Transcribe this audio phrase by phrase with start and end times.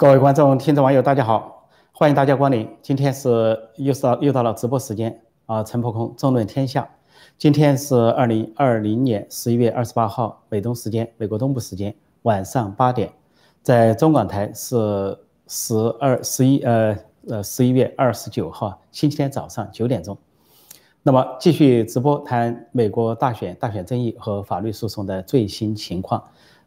[0.00, 2.66] 各位观众、听众、网友，大家好，欢迎大家光临。
[2.80, 5.62] 今天是又是到又到了直播时间啊！
[5.62, 6.88] 陈破空，纵论天下。
[7.36, 13.12] 今天是二零二零年十一月二十八号，美东时间，美国东部时间晚上八点，
[13.60, 16.96] 在中港台是十二十一呃
[17.28, 20.16] 呃十一月二十九号星期天早上九点钟。
[21.02, 26.24] 那么继续直播谈美国大选、大选争议和法律诉讼的最新情况，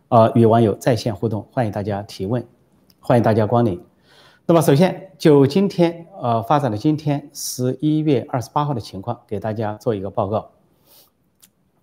[0.10, 2.46] 呃，与网友在线互动，欢迎大家提问。
[3.06, 3.84] 欢迎大家光临。
[4.46, 10.52] 那么，首先就今天呃发展的今天十一月二十八号的情况，给大家做一个报告。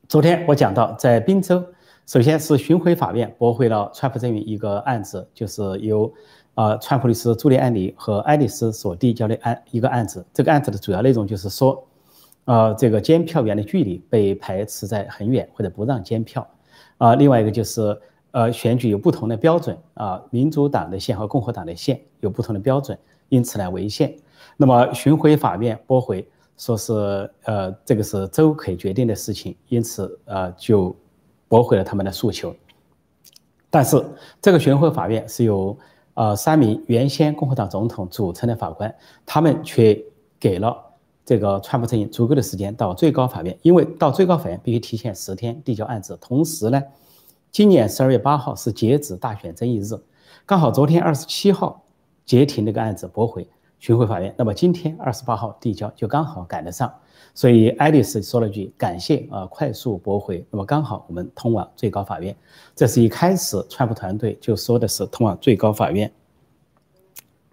[0.08, 1.62] 昨天我讲到，在宾州，
[2.06, 6.10] 首先是巡回法院驳回了川普阵营一个案子，就是由
[6.54, 10.24] 呃川普律师朱利安尼和爱丽丝所递交的案一个案子。
[10.32, 11.86] 这个案子的主要内容就是说，
[12.46, 16.48] 呃，这个监票员的距离被排斥在很远，或者不让监票。
[16.96, 18.00] 啊，另外一个就是。
[18.32, 22.96] 呃，选举有不同的标准啊，民主党的线和共和党的线有不同的标准，
[23.28, 24.14] 因此来违宪。
[24.56, 26.24] 那么巡回法院驳回，
[26.56, 26.92] 说是
[27.44, 30.94] 呃这个是州可以决定的事情，因此呃就
[31.48, 32.54] 驳回了他们的诉求。
[33.68, 34.00] 但是
[34.40, 35.76] 这个巡回法院是由
[36.14, 38.94] 呃三名原先共和党总统组成的法官，
[39.26, 40.00] 他们却
[40.38, 40.76] 给了
[41.24, 46.80] 这个川普阵营足够的时间到最高法院，因为到最高法院必须提前十天递交案子，同时呢。
[47.52, 50.00] 今年十二月八号是截止大选争议日，
[50.46, 51.82] 刚好昨天二十七号
[52.24, 53.48] 截停那个案子驳回
[53.80, 56.94] 巡回法院，那么今天二十八号递交就刚好赶得上，
[57.34, 62.36] 所以爱丽丝说了句感谢啊，快速驳回，那么刚好我们通往最高法院，
[62.76, 66.12] 这是一开始川普团队就说的是通往最高法院，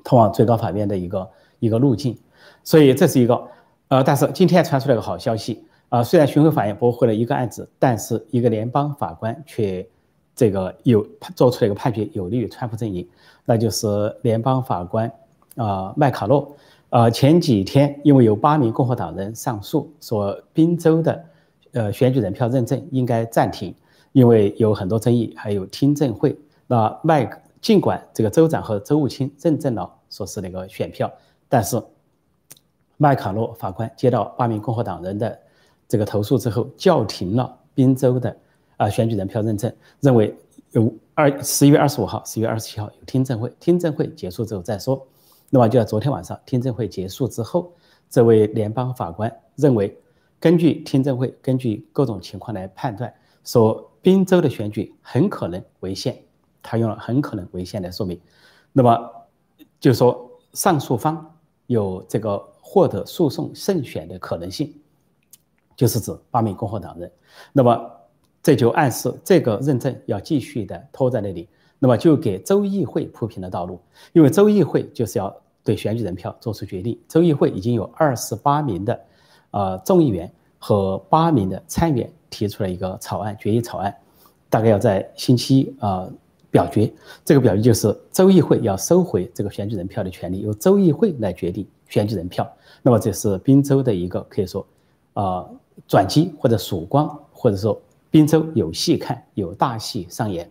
[0.04, 2.16] 通往最高法院的一个一个路径，
[2.64, 3.48] 所以这是一个
[3.88, 5.64] 呃，但是今天传出来个好消息。
[5.90, 9.88] 啊，虽然巡回法院驳回了一个案子，但是一个联邦法官却
[10.36, 13.08] 这个有做出了一个判决，有利于川普阵营，
[13.46, 15.10] 那就是联邦法官
[15.56, 16.54] 啊麦卡洛。
[16.90, 21.26] 呃，前几天因为有八名共和党人上诉，说宾州的
[21.72, 23.74] 呃选举人票认证应该暂停，
[24.12, 26.38] 因为有很多争议，还有听证会。
[26.68, 27.30] 那麦
[27.62, 31.10] 尽管这个州长和州务卿认证了说是那个选票，
[31.48, 31.82] 但是
[32.98, 35.40] 麦卡洛法官接到八名共和党人的。
[35.88, 38.36] 这个投诉之后叫停了宾州的
[38.78, 40.36] 啊选举人票认证，认为
[40.72, 45.08] 有二十一月二十五号、十一月二十七号有听证会，听证会结束之后再说。
[45.50, 47.72] 那么就在昨天晚上，听证会结束之后，
[48.10, 49.98] 这位联邦法官认为，
[50.40, 53.14] 根据听证会，根据各种情况来判断，
[53.46, 56.22] 说宾州的选举很可能违宪，
[56.62, 58.20] 他用了很可能违宪来说明。
[58.74, 59.10] 那么
[59.80, 61.34] 就说上诉方
[61.68, 64.74] 有这个获得诉讼胜选的可能性。
[65.78, 67.10] 就是指八名共和党人，
[67.54, 67.92] 那么
[68.42, 73.80] 这就暗示这个认证要继续的拖在那里，那么就给州议会铺平了道路，
[74.12, 75.32] 因为州议会就是要
[75.64, 77.00] 对选举人票做出决定。
[77.08, 79.00] 州议会已经有二十八名的
[79.52, 83.96] 呃众议员和八名的参议员提出了一个草案决议草案，
[84.50, 86.10] 大概要在星期一啊
[86.50, 86.92] 表决。
[87.24, 92.50] 这个表决就是州议会要收回这个选举人票的权利，由州议会来决定选举人票。
[92.82, 94.66] 那么这是宾州的一个可以说
[95.14, 95.46] 啊。
[95.88, 97.80] 转机或者曙光，或者说
[98.10, 100.50] 滨州有戏看，有大戏上演。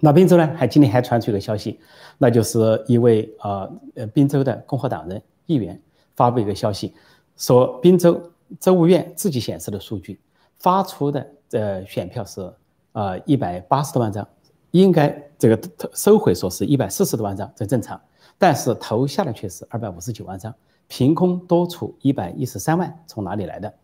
[0.00, 1.80] 那滨州呢，还今天还传出一个消息，
[2.18, 5.80] 那就是一位呃呃滨州的共和党人议员
[6.14, 6.94] 发布一个消息，
[7.36, 8.20] 说滨州
[8.60, 10.20] 州务院自己显示的数据
[10.56, 12.52] 发出的呃选票是
[12.92, 14.26] 呃一百八十多万张，
[14.70, 15.60] 应该这个
[15.92, 18.00] 收回说是一百四十多万张，这正常，
[18.38, 20.54] 但是投下的却是二百五十九万张，
[20.86, 23.74] 凭空多出一百一十三万，从哪里来的？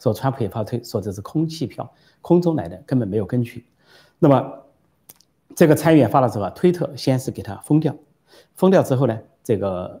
[0.00, 1.88] 说川普也发推说这是空气票，
[2.22, 3.66] 空中来的，根本没有根据。
[4.18, 4.52] 那么
[5.54, 7.94] 这个参议员发了之后，推特先是给他封掉，
[8.54, 10.00] 封掉之后呢，这个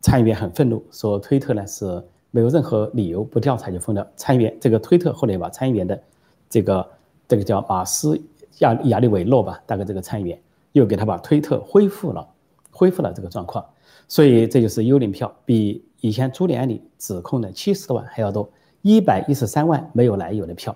[0.00, 4.06] 参议员很愤怒，说推特呢是没有任何理由不调查就封掉。
[4.16, 6.02] 参议员这个推特后来把参议员的
[6.48, 6.88] 这个
[7.26, 8.20] 这个叫马斯
[8.58, 10.38] 亚亚利韦诺吧，大概这个参议员
[10.72, 12.28] 又给他把推特恢复了，
[12.70, 13.64] 恢复了这个状况。
[14.08, 18.50] 所以这就是幽灵票，比以前朱利安里指控的七十多万还要多。
[18.82, 20.74] 一百一十三万没有来由的票，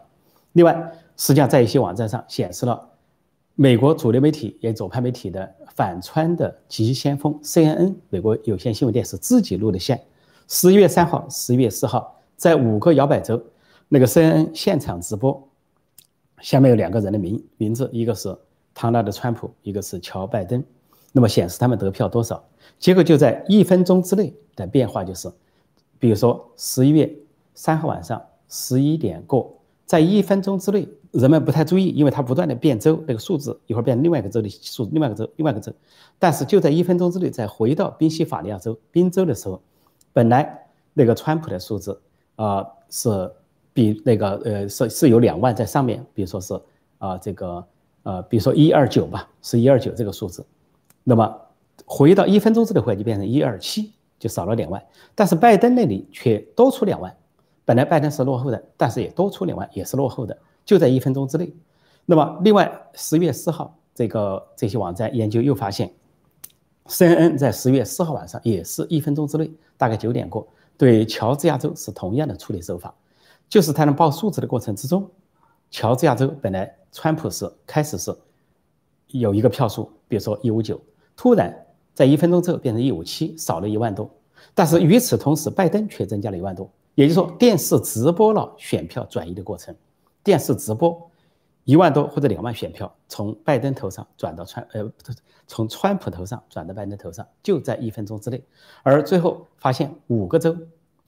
[0.53, 2.91] 另外，实际上在一些网站上显示了
[3.55, 10.01] 美国主流媒体也左派媒体的反川的急先锋 CNN 美国有线新闻电视自己录的线。
[10.49, 13.43] 十一月三号、十一月四号，在五个摇摆州，
[13.89, 15.49] 那个 CNN 现场直播，
[16.41, 18.37] 下面有两个人的名名字，一个是
[18.75, 20.63] 唐纳德川普，一个是乔拜登，
[21.13, 22.45] 那么显示他们得票多少？
[22.79, 25.33] 结果就在一分钟之内的变化就是，
[25.99, 27.11] 比如说十一月。
[27.55, 29.57] 三号晚上十一点过，
[29.87, 35.73] 在一分钟之内，人们不太注意，因为它不断的变州，那个数字一会儿变另外一个州的数，另外一个州，另外一个州。
[36.19, 39.61] 但是就在一分钟之内，再回到宾夕法尼亚州宾州的时候，
[40.13, 42.01] 本来那个川普的数字
[42.37, 43.31] 啊是
[43.73, 46.61] 比那个呃是是有两万在上面，比如说是
[46.99, 47.65] 啊这个
[48.03, 50.45] 呃比如说一二九吧，是一二九这个数字，
[51.03, 51.41] 那么
[51.85, 54.83] 回到一分钟之内回来就变成一二七，就少了两万。
[55.15, 57.15] 但是拜登那里却多出两万，
[57.65, 60.37] 本来拜登是落后的，但是也多出两万，也是落后的。
[60.65, 61.53] 就在一分钟之内，
[62.07, 65.93] 那么另外十月四号，这个这些网站研究又发现
[66.87, 70.47] ，CNN 在十月四号晚上也是一分钟之内，大概九点过，
[70.77, 72.95] 对乔治亚州是同样的处理手法，
[73.49, 75.09] 就是他们报数字的过程之中，
[75.71, 78.15] 乔治亚州本来川普是开始是
[79.09, 80.81] 有一个票数，比如说一五九，
[81.17, 81.55] 突然
[81.93, 84.11] 在一分钟之后变成一五七，少了一万多，
[84.55, 89.75] 但是与此同时，拜登却增加了一万多，也就是说电视直播了选票转移的过程。
[90.23, 91.11] 电视直播
[91.65, 94.91] 一万多或者两万选票从拜登头上转到川呃，
[95.47, 98.43] 从川普头上转到拜登头上，就在一分钟之内。
[98.83, 100.57] 而最后发现五个州、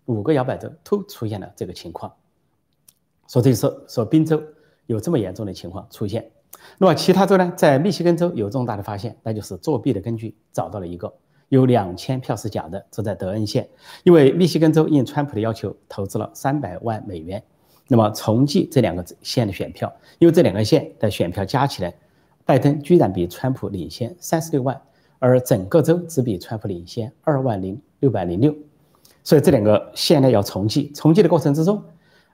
[0.05, 2.13] 五个摇摆州都出现了这个情况，
[3.29, 4.43] 说这是说宾州
[4.87, 6.31] 有这么严重的情况出现。
[6.79, 7.53] 那么其他州呢？
[7.57, 11.13] 在密歇根州有重大的发现，那就是作弊的根据找到了一个，
[11.49, 13.69] 有两千票是假的，这在德恩县，
[14.05, 17.43] 因为密歇根州应川普的要求投资了三百万美元。
[17.89, 21.95] 那么重计这两个县的选票，因为这两个县的选票加起来，
[22.45, 24.81] 拜登居然比川普领先三十六万，
[25.21, 28.53] 而整个州只比川普领先二万零六百零六，
[29.23, 30.91] 所以这两个县呢要重计。
[30.97, 31.81] 重计的过程之中，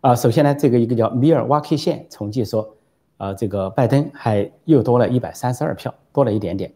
[0.00, 2.74] 啊，首先呢，这个一个叫米尔瓦基县重计说，
[3.18, 6.72] 啊，这个拜登还又多了一百三十二票，多了一点点。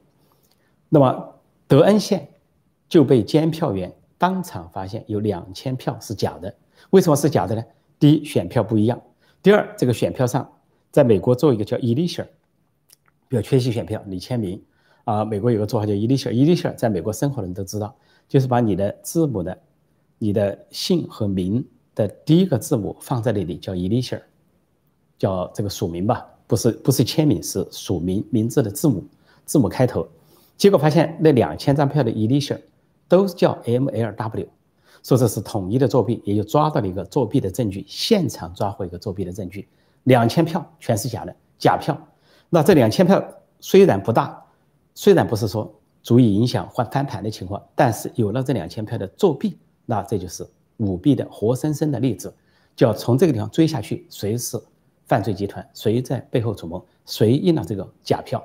[0.90, 1.34] 那么
[1.68, 2.28] 德恩县
[2.88, 6.54] 就被监票员当场发现有两千票是假的，
[6.90, 7.64] 为什么是假的呢？
[7.98, 8.98] 第一，选票不一样；
[9.42, 10.50] 第二，这个选票上，
[10.90, 12.24] 在美国做一个叫 Elisha，
[13.28, 14.62] 比如缺席选票，你签名
[15.04, 15.24] 啊。
[15.24, 17.94] 美国有个做法叫 Elisha，Elisha 在美国生活的人都知道，
[18.28, 19.58] 就是把你的字母的、
[20.18, 24.20] 你的姓和名的第一个字母放在那里，叫 Elisha，
[25.18, 29.04] 叫这个署名吧，不是不是签名，是署名名字的字母
[29.44, 30.06] 字母开头。
[30.56, 32.58] 结果发现那两千张票的 Elisha
[33.08, 34.48] 都叫 MLW。
[35.02, 39.68] 说这是统一的作弊，也就抓到了一个作弊的证据，现场抓获一个作弊的证据，
[40.02, 41.96] 两千票全是假的，假票。
[42.50, 43.22] 那这两千票
[43.60, 44.44] 虽然不大，
[44.94, 45.72] 虽然不是说
[46.02, 50.44] 足以影响换翻盘的情况，但是有了这两千票的作弊，那这就是
[50.78, 52.34] 舞弊的活生生的例子，
[52.74, 54.60] 就要从这个地方追下去，谁是
[55.04, 58.44] 犯罪集团，谁在背后主谋，谁印了这个假票。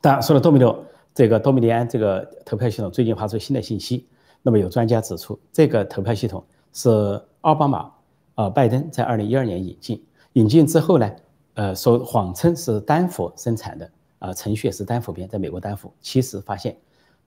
[0.00, 0.82] 当然，说了多米诺，
[1.14, 4.06] 这个多米尼安这个投票系统最近发出新的信息。
[4.42, 6.42] 那么有专家指出，这个投票系统
[6.72, 7.92] 是奥巴马、
[8.36, 10.02] 呃拜登在二零一二年引进，
[10.32, 11.10] 引进之后呢，
[11.54, 16.74] 呃说谎称是丹佛生产的，啊程序也是丹佛编，在美国丹佛，其实发现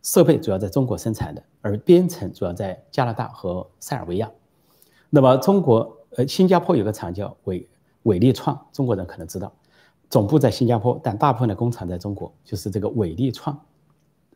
[0.01, 4.31] 设备主要在中国生产的，而编程主要在加拿大和塞尔维亚。
[5.11, 7.67] 那么中国，呃新加坡有个厂叫伟
[8.03, 9.53] 伟力创，中国人可能知道，
[10.13, 13.60] 总部在新加坡，但大部分的工厂在中国，就是这个伟力创，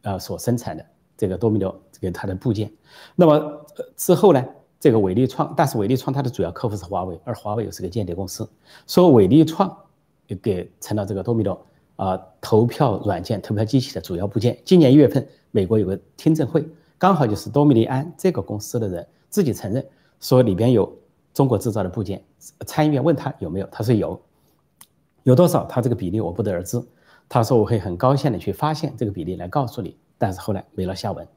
[0.02, 0.84] 呃所生产的。
[1.16, 2.72] 这个多米诺这个它的部件，
[3.16, 3.66] 那么
[3.96, 4.44] 之后呢？
[4.80, 8.50] 这个伟力创，但是伟力创它的主要客户是华为，而华为又是个间谍公司，
[8.88, 9.72] 说伟力创
[10.42, 11.64] 给成了这个多米诺
[11.96, 14.60] 啊投票软件、投票机器的主要部件。
[14.66, 16.68] 今年一月份，美国有个听证会，
[16.98, 19.86] 刚好就是多米尼安这个公司的人自己承认
[20.20, 20.92] 说里边有
[21.36, 22.24] 中国制造的部件。
[22.66, 24.20] 参议院问他有没有，他说有，
[25.28, 25.66] 有多少？
[25.66, 26.82] 他这个比例我不得而知。
[27.28, 29.98] 他说我会很高兴的去发现这个比例来告诉你。
[30.18, 31.28] 但是后来没了下文，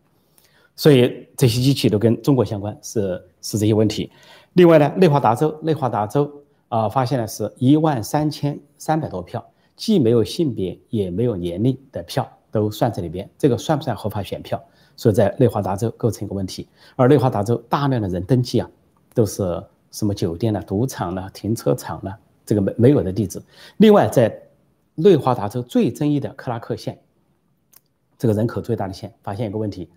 [0.75, 4.11] 所以这些机器都跟中国相关，是是这些问题。
[4.54, 6.30] 另外呢，内华达州，内华达州
[6.68, 9.44] 啊，发现的是一万三千三百多票，
[9.76, 14.62] 既没有性别也没有年龄的票都算在里边，这个算不算合法选票？
[14.97, 16.66] 所以在内华达州构成一个问题。
[16.97, 18.70] 而内华达州大量的人登记啊，
[19.12, 19.42] 都是
[19.90, 23.42] 什么酒店呢、赌场呢、停车场呢，这个没没有的地址。
[23.76, 24.42] 另外，在
[24.94, 27.00] 内华达州最争议的克拉克县。
[28.18, 29.88] 这个人口最大的县发现一个问题：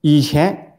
[0.00, 0.78] 以前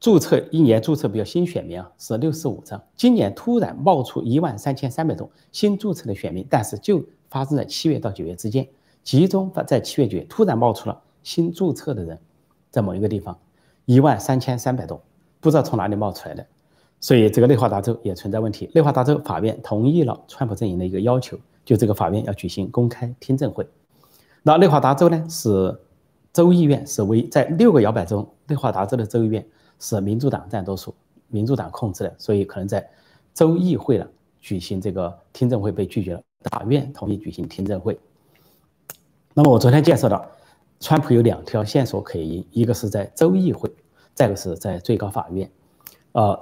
[0.00, 8.66] 注册一年注册比较新选民啊是六十五张，今年突然冒出一万三千三百多新注册的选民，但是就发生在七月到九月之间，
[9.04, 12.18] 集中在七月九月突然冒出了新注册的人，
[12.72, 13.38] 在某一个地方
[13.84, 15.00] 一万三千三百多，
[15.38, 16.44] 不知道从哪里冒出来的，
[17.00, 18.70] 所以这个内华达州也存在问题。
[18.74, 23.66] 内华达州法院同意了川普阵营的一个要求，就这个法院要举行公开听证会。
[24.42, 25.76] 那内华达州呢是？
[26.32, 29.44] 州议院是唯在六个摇摆州，内华达州的州议院
[29.80, 30.94] 是民主党占多数，
[31.26, 32.88] 民主党控制的，所以可能在
[33.34, 34.08] 州议会了
[34.40, 37.98] 举行这个听证会被拒绝了，法院同意举行听证会。
[39.34, 40.24] 那么我昨天介绍到，
[40.78, 43.68] 川普有两条线索可以，一个是在州议会，
[44.14, 45.50] 再一个是在最高法院，
[46.12, 46.40] 呃，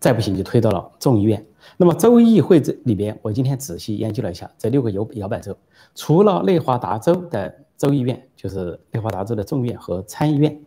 [0.00, 1.46] 再不行就推到了众议院。
[1.76, 5.56] 那么州议会这里边，我今天仔细研究了一下，这六个摇摇摆州，
[5.94, 10.60] 除了内华达州的州议院，就是内华达州的众议院和参议院，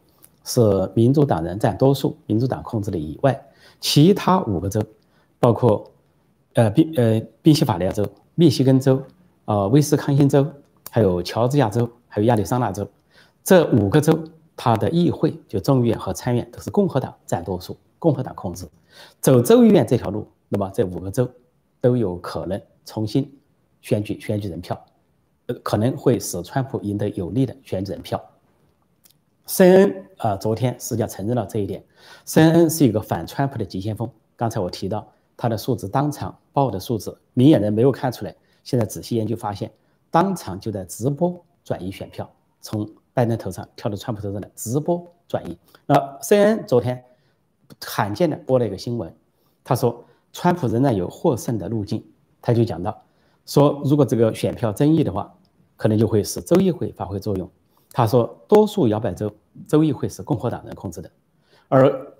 [0.45, 3.45] 是民主党人占多数，民主党控制的以外，
[3.81, 4.81] 其他五个州，
[5.39, 5.91] 包括
[6.53, 9.01] 呃宾呃宾夕法尼亚州、密西根州、
[9.45, 10.47] 呃威斯康星州。
[10.91, 12.87] 还有乔治亚州，还有亚利桑那州，
[13.43, 14.15] 这五个州，
[14.55, 18.67] 它的议会就众议院和参议院都是共和党占多数，共和党控制。
[19.21, 21.29] 走州议院这条路，那么这五个州
[21.81, 23.39] 都有可能重新
[23.81, 24.85] 选举选举人票，
[25.47, 28.23] 呃，可能会使川普赢得有利的选举人票。
[29.45, 31.83] CNN 啊，昨天实际上承认了这一点。
[32.25, 34.09] CNN 是一个反川普的急先锋。
[34.37, 38.33] 刚才我提到他的数字，当场报的数字，明眼人没有看出来，
[38.63, 39.69] 现在仔细研究发现。
[40.09, 42.31] 当场就在直播转移选票，
[42.61, 45.57] 从拜登头上跳到川普头上的直播转移。
[45.85, 47.03] 那 CNN 昨天
[47.81, 49.15] 罕见的播了一个新闻，
[49.63, 52.03] 他说川普仍然有获胜的路径。
[52.41, 53.01] 他就讲到
[53.45, 55.33] 说，如果这个选票争议的话，
[55.77, 57.49] 可能就会使州议会发挥作用。
[57.91, 59.31] 他说，多数摇摆州
[59.67, 61.11] 州议会是共和党人控制的，
[61.69, 62.13] 而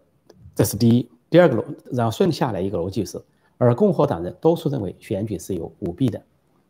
[0.55, 1.10] 这是第一。
[1.29, 3.19] 第二个逻，然后顺下来一个逻辑是，
[3.57, 6.22] 而共和党人多数认为选举是有舞弊的。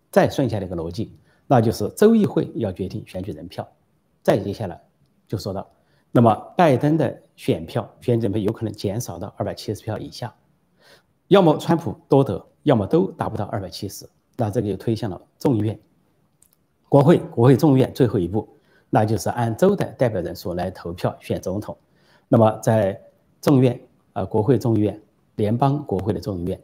[0.09, 1.11] 再顺下来一个逻辑，
[1.47, 3.67] 那就是州议会要决定选举人票。
[4.21, 4.81] 再接下来
[5.27, 5.69] 就说到，
[6.15, 10.33] 那么拜登的选票选举票有可能减少到二百七十票以下，
[11.27, 14.07] 要么川普多得，要么都达不到二百七十。
[14.37, 15.77] 那这个就推向了众议院、
[16.87, 18.47] 国会、国会众议院最后一步，
[18.89, 21.77] 那就是按州的代表人数来投票选总统。
[22.29, 22.97] 那么在
[23.41, 23.81] 众议院、
[24.13, 25.01] 呃国会众议院、
[25.35, 26.61] 联邦国会的众议院，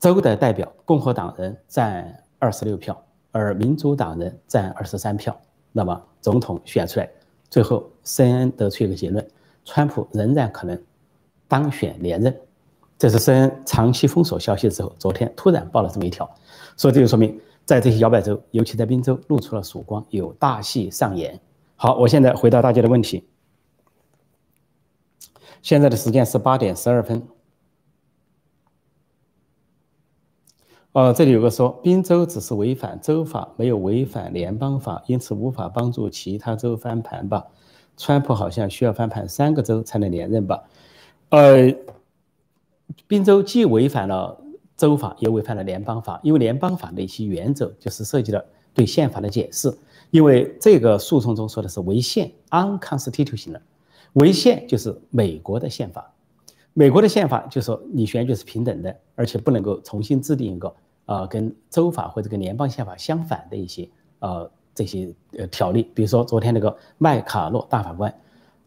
[0.00, 2.22] 州的代表共和党人占。
[2.38, 5.34] 二十六票，而民主党人占二十三票，
[5.72, 7.10] 那么总统选出来，
[7.48, 9.28] 最后 CNN 得出一个结论：
[9.64, 10.80] 川普仍然可能
[11.48, 12.34] 当选连任。
[12.96, 16.30] 这是 CNN 长期封锁消息之后，昨天突然爆了这么一条，
[16.76, 21.38] 所以这就说明，在这些摇摆州，尤其在宾州露出了曙光，有大戏上演。
[21.74, 23.28] 好，我现在回答大家的问题。
[25.60, 27.26] 现在的时间是八点十二分。
[30.92, 37.44] 呃，这里有个说，宾州只是违反州法，没有违反联邦法，因此无法帮助其他州翻盘吧？
[37.96, 40.62] 川普好像需要翻盘三个州才能连任吧？
[41.30, 41.74] 呃，
[43.06, 44.40] 宾州既违反了
[44.76, 49.76] 州法，也违反了联邦法，因为联邦法的一些原则就是涉及了对宪法的解释。
[50.10, 53.60] 因为这个诉讼中说的是违宪 （unconstitutional），
[54.12, 56.12] 违宪就是美国的宪法，
[56.74, 60.74] 美国的宪法就说你选举是平等的，而且不能够重新制定一个。
[61.06, 63.88] 啊，跟州法或者跟联邦宪法相反的一些
[64.18, 68.14] 呃这些呃条例，比如说昨天那个麦卡洛大法官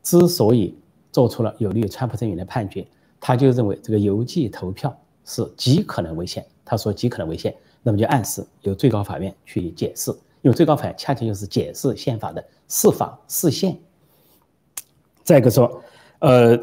[0.03, 0.75] 之所以
[1.11, 2.85] 做出了有利于川普阵营的判决，
[3.21, 6.43] 他就认为这个邮寄投票是极可能违宪。
[6.65, 10.11] 他说极可能违宪，那么就暗示由最高法院去解释，
[10.41, 13.77] 因为最高法院恰恰就是解释宪法的释法释宪。
[15.23, 15.81] 再一个说，
[16.19, 16.57] 呃，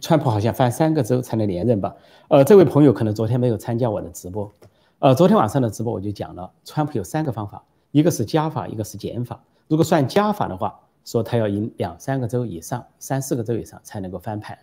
[0.00, 1.94] 川普好像翻三个州才能连任吧？
[2.28, 4.50] 呃，这位朋友可能昨天没有参加我的直播。
[4.98, 7.62] 呃，昨天晚上的直播我就讲了，川普有三个方法，
[7.98, 9.42] 一个是加法，一个是减法。
[9.66, 14.56] 如果算加法的话，说他要赢两三个州以上，三四个州以上才能够翻盘，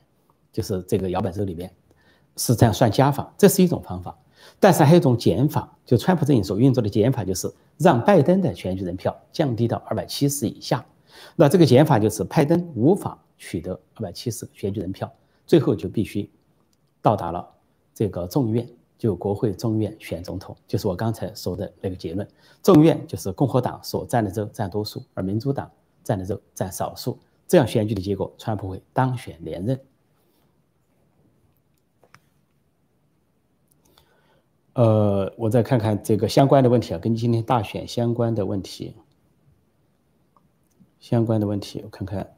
[0.53, 1.69] 就是这个摇摆州里面
[2.37, 4.17] 是这样算加法，这是一种方法。
[4.57, 10.85] 但是还有一种减法，就川普阵营所运作的减法，就是让拜登的选举人票降低到二百七十以下。
[11.35, 15.11] 那这个减法就是拜登无法取得二百七十选举人票，
[15.45, 16.29] 最后就必须
[17.01, 17.45] 到达了
[17.93, 18.65] 这个众议院。
[19.05, 22.27] 就国会众院选总统，就是我刚才说的那个结论。
[22.63, 25.69] 众院就是共和党所占的州占多数，而民主党
[26.03, 27.19] 占的州占少数。
[27.47, 29.79] 这样选举的结果，川普会当选连任。
[34.73, 38.95] 呃，我再看看这个相关的问题啊，跟今天大选相关的问题，
[40.99, 42.35] 相关的问题，我看看。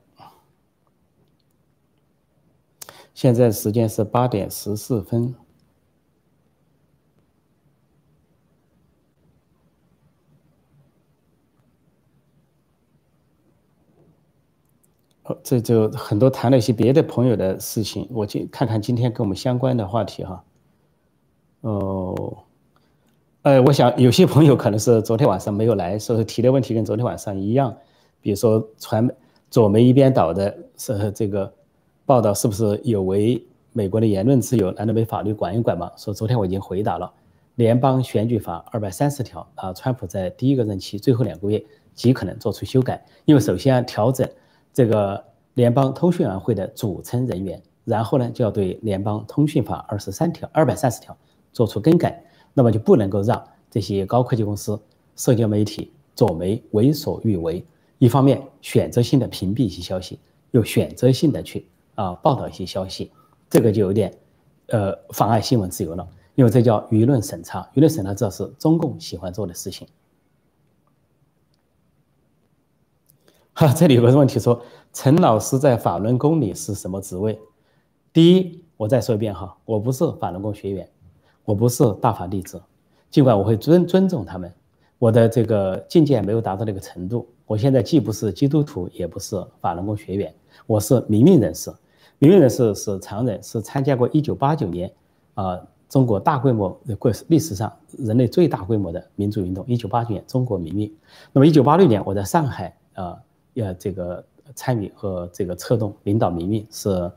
[3.14, 5.34] 现在时间是八点十四分。
[15.44, 20.44] 这就很多谈了一些别的朋友的事情，我去看看今天跟我们相关的话题哈。
[21.62, 22.38] 哦，
[23.42, 27.76] 呃，我想有些朋友可能是昨天晚上没有来，所以提的问题跟昨天晚上一样。
[28.22, 29.10] 比如说传
[29.50, 31.52] 左媒一边倒的是这个
[32.06, 33.42] 报道是不是有违
[33.74, 34.72] 美国的言论自由？
[34.74, 35.92] 难道被法律管一管吗？
[35.98, 37.12] 说昨天我已经回答了，
[37.56, 44.28] 联邦选举法二百三十条啊，川普在第一个任期最后两个月极可能做出修改，因为首先调整
[44.78, 51.18] 这个联邦通讯委员会的组成人员，然后呢就要对联邦通讯法二十三条二百三十条
[51.52, 54.80] 做出更改，那么就不能够让这些高科技公司、
[55.16, 57.66] 社交媒体、左媒为所欲为，
[57.98, 60.20] 一方面选择性的屏蔽一些消息，
[60.52, 61.66] 又选择性的去
[61.96, 63.12] 啊报道一些消息，
[63.50, 64.14] 这个就有点
[64.68, 66.08] 呃妨碍新闻自由了。
[66.36, 69.88] 因为这叫舆论审查，舆论审查这是中共喜欢做的事情。
[73.60, 74.62] 哈， 这里有个问题说，
[74.94, 77.40] 陈老师在法轮功里是什么职位？
[78.14, 80.88] 第一，我再说一遍哈，我不是法轮功学员，
[81.44, 82.62] 我不是大法弟子，
[83.10, 84.54] 尽管我会尊尊重他们，
[85.00, 87.28] 我的这个境界没有达到那个程度。
[87.48, 90.32] 我现在既不是基督徒，也不是法轮功学员，
[90.68, 91.74] 我是民运人士。
[92.20, 94.94] 民运人士是常人，是参加过一九八九年
[95.34, 95.60] 啊。
[95.90, 100.96] 中国大规模的过历史上人类最大规模的民主运动，一九八九年中国民运。
[101.32, 103.18] 那么一九八六年我在上海啊，
[103.62, 104.24] 要这个
[104.56, 107.12] 参与和这个策动领导民运，是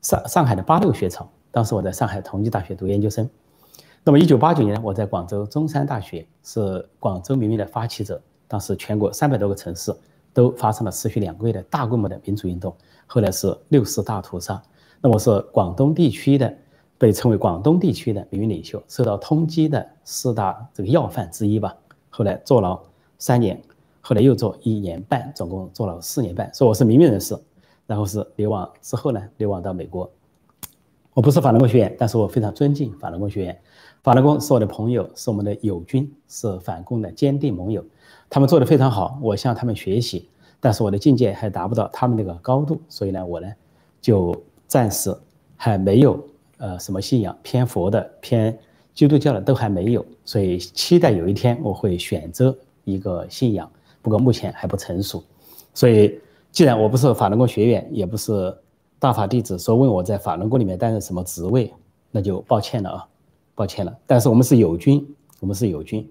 [0.00, 1.28] 上上海的八六学潮。
[1.50, 3.28] 当时我在上海同济大学读研究生。
[4.04, 8.20] 那么一九八九年我在广州中山大学是广州民运的发起者。
[8.46, 9.94] 当时全国三百多个城市
[10.32, 12.74] 都发生了持续两个月的大规模的民主运动。
[13.06, 14.62] 后来是六四大屠杀。
[15.00, 16.54] 那我是广东地区的。
[17.00, 21.72] 被称为广东地区的民运领袖，受到通缉的四大这个要犯之一吧。
[22.10, 22.76] 后来坐牢
[23.18, 23.62] 三年，
[24.08, 26.50] 后来又做一年半，总共做了四年半。
[26.54, 27.38] 说我是民运人士，
[27.86, 30.10] 然后是流亡之后呢，流亡到美国。
[31.12, 33.60] 我不是法轮功学员，但是我非常尊敬法轮功学员。
[34.02, 37.84] 法轮功是我的朋友，是我们的友军，是反共的坚定盟友。
[38.30, 43.52] 他们做的非常好，我向他们学习，但是我的境界还达不到他们那个高度，所以呢，我呢
[44.00, 44.34] 就
[44.66, 45.14] 暂时
[45.54, 46.18] 还没有。
[46.56, 48.58] 呃，什么信仰偏佛的、偏
[48.94, 53.70] 基督教的都还没有，所以期待有一天我会选择一个信仰，
[54.02, 55.22] 不过目前还不成熟。
[55.74, 56.20] 所以，
[56.50, 58.56] 既然我不是法轮功学员，也不是
[58.98, 61.72] 大法弟子，说问我在法轮功里面担任什么职位，
[62.10, 63.08] 那就抱歉了啊，
[63.54, 63.96] 抱歉了。
[64.06, 65.06] 但是我们是友军，
[65.40, 66.08] 我们是友军，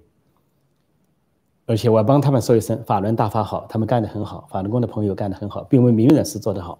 [1.65, 6.79] 而且我要帮他们说一声，法轮大法好，他们干得很好，法轮功的朋友干得很好，并为民运人士做得好，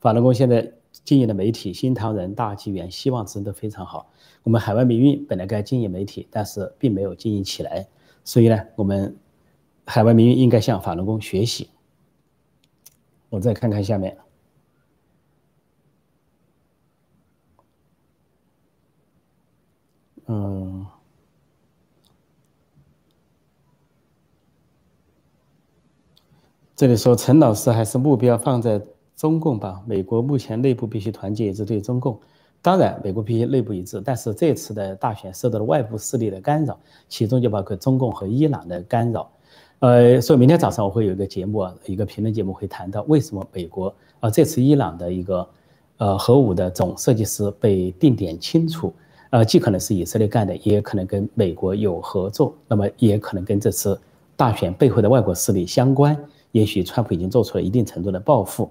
[0.00, 0.72] 法轮功现在。
[1.04, 4.10] 经营的媒体，新唐人、大纪元、希望之声都非常好。
[4.42, 7.86] 我们海外民运本来该经营媒体，但是并没有经营起来，
[8.24, 9.14] 所以呢，我们
[9.88, 11.70] 海外民运应该向法轮功学习。
[13.30, 14.16] 我再看看下面，
[20.26, 20.86] 嗯，
[26.76, 28.80] 这里说陈老师还是目标放在。
[29.18, 32.20] 中共吧，美国目前内部必须团结一致对中共。
[32.62, 39.28] 当然，美国必须内部一致，但是这次的大选受到了外部势力的干扰，其中就包括中共和伊朗的干扰。
[39.80, 45.48] 呃，所以明天早上我会有一个节目啊，一个评论节目会谈到为什么美国啊这次伊朗的一个
[45.98, 48.92] 呃核武的总设计师被定点清除，
[49.30, 54.00] 呃，既可能是以色列干的，也可能跟美国有合作，那么也可能跟这次
[54.36, 56.16] 大选背后的外国势力相关。
[56.50, 58.68] 也许川普已经做出了一定程度的报复。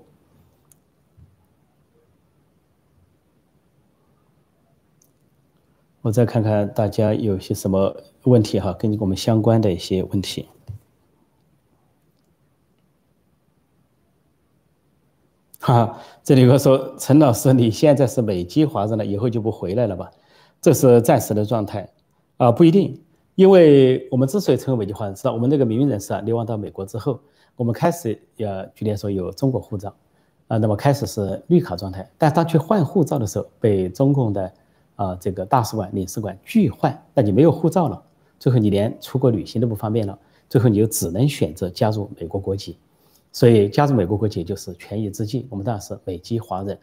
[6.02, 10.48] 我再看看大家有些什么问题哈，跟我们相关的一些问题。
[15.67, 20.10] 哈，这里有个说陈老师，你现在是美籍华人了，以后就不回来了吧？
[20.62, 21.86] 这是暂时的状态
[22.38, 22.97] 啊，不一定，
[23.36, 27.19] 因为我们之所以成为美籍华人，知道我们那个民运人士啊，流亡到美国之后，
[27.58, 29.93] 我们开始要举例说有中国护照
[30.47, 34.49] 啊，那么开始是绿卡状态，但当去换护照的时候，被中共的。
[34.95, 38.01] 啊，这个大使馆、领事馆拒换，那你没有护照了，
[38.39, 40.17] 最后你连出国旅行都不方便了，
[40.49, 42.77] 最后你就只能选择加入美国国籍，
[43.32, 45.48] 所以加入美国国籍就是权宜之计。
[45.50, 46.78] 我们当然是美籍华人，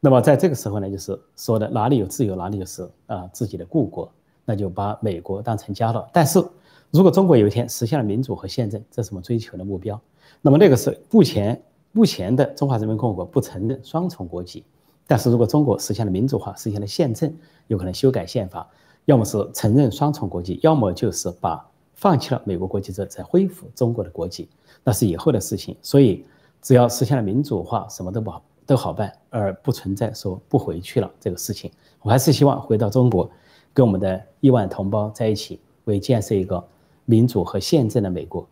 [0.00, 4.10] 那么在这个时候呢，就是说的哪里有自由，哪里就是啊自己的故国，
[4.44, 6.08] 那就把美国当成家了。
[6.12, 6.42] 但是
[6.90, 10.00] 如果中国有一天实现了民主和宪政，这是我们追求的目标，
[10.40, 11.60] 那么那个是目前
[11.92, 14.64] 目前的中华人民共和国不承认双重国籍。
[15.08, 17.32] 但是如果中国实现了民主化，实现了宪政，
[17.68, 18.68] 有可能修改宪法，
[19.04, 24.48] 要么是承认双重国籍，要么就是把放弃了美国国籍之后再恢复中国的国籍，
[24.86, 25.76] 那是以后的事情。
[25.82, 26.24] 所以
[26.62, 31.68] 只要实现了民主化什么都不好都好办而不存在说不回去了这个事情。
[32.02, 33.28] 我还是希望回到中国
[33.74, 36.62] 跟我们的亿万同胞在一起为建设一个
[37.04, 38.46] 民主和宪政的美国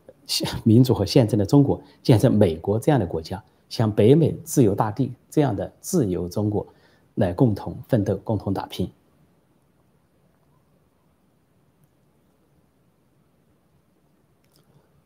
[0.65, 6.67] 民主和宪政的中国建设美国这样的国家像北美自由大地这样的自由中国
[7.15, 8.91] 来共同奋斗共同打拼。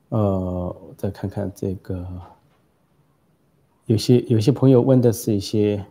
[0.09, 2.05] 呃再看看这个，
[3.87, 5.87] 有些有些朋友问的是一些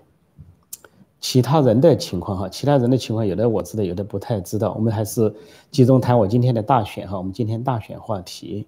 [1.21, 4.73] 其他人的情况哈，其他人的情况有的我知道，有的不太知道。
[4.73, 5.33] 我们还是
[5.71, 8.67] 集中谈我今天的大选哈，我们今天大选话题。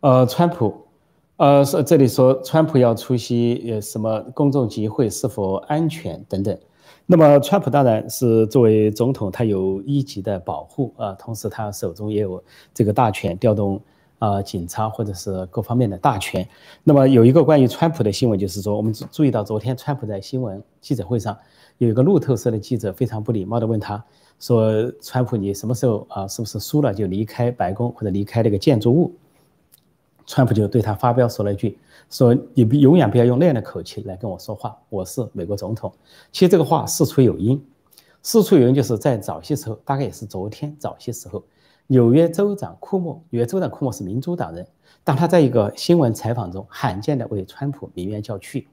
[0.00, 0.86] 呃，川普，
[1.36, 6.58] 呃，是这里说川普要出席呃什么公众集会是否安全等等。
[7.12, 12.40] 那么，川普当然是作为总统，他有一级的保护啊，同时他手中也有
[12.72, 13.82] 这个大权，调动
[14.20, 16.48] 啊警察或者是各方面的大权。
[16.84, 21.36] 那么有一个关于川普的新闻，就是说我们注意到昨天川普在新闻记者会上
[21.78, 24.04] 有一个路透社的记者非常不礼貌的问他
[24.38, 24.70] 说
[25.02, 26.28] ：“川普，你什么时候啊？
[26.28, 29.12] 是不是输了就离开白宫或者离开那个建筑物？”
[30.30, 31.76] 川普就对他发飙说了一句
[32.08, 35.92] ：“说你永远不要用那样的口气来跟我说话，我是美国总统。”
[36.30, 37.60] 其实这个话事出有因，
[38.22, 41.42] 事出有因就是在早些时候，大概也是昨天早些时候，
[41.88, 44.64] 纽约州长库莫，纽约州长库莫是民主党人，
[45.02, 48.68] 当他在一个新闻采访中罕见的为川普鸣冤叫屈，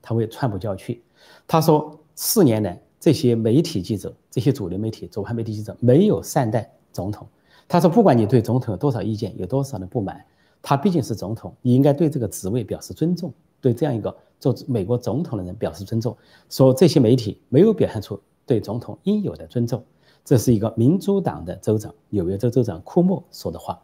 [0.00, 1.02] 他为川普叫屈，
[1.44, 7.26] 他说四年来这些媒体记者，这些主流媒体、左派媒体记者没有善待总统。
[7.66, 10.24] 他说，不管你对总统有多少意见，有多少的不满。
[10.62, 16.16] 他毕竟是总统，你应该对这个职位表示尊重，对这样一个做美国总统的人表示尊重。
[16.48, 19.82] 说这些媒体没有表现出对总统应有的尊重，
[20.24, 23.80] 这是一个民主党的州长，纽约州州长库莫说的话，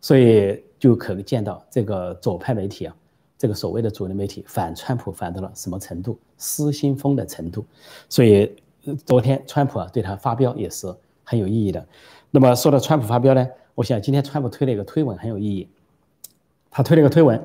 [0.00, 2.96] 所以就可见到这个左派媒体啊，
[3.36, 7.64] 这个所谓的主流媒体反川普反到了什么程度，失心疯的程度。
[8.08, 8.54] 所以
[9.04, 11.84] 昨天川普啊对他发飙也是很有意义的。
[12.30, 15.68] 那么说到川普发飙呢，我想今天川普推了一个推文很有意义。
[16.70, 17.42] 他推了一个推文，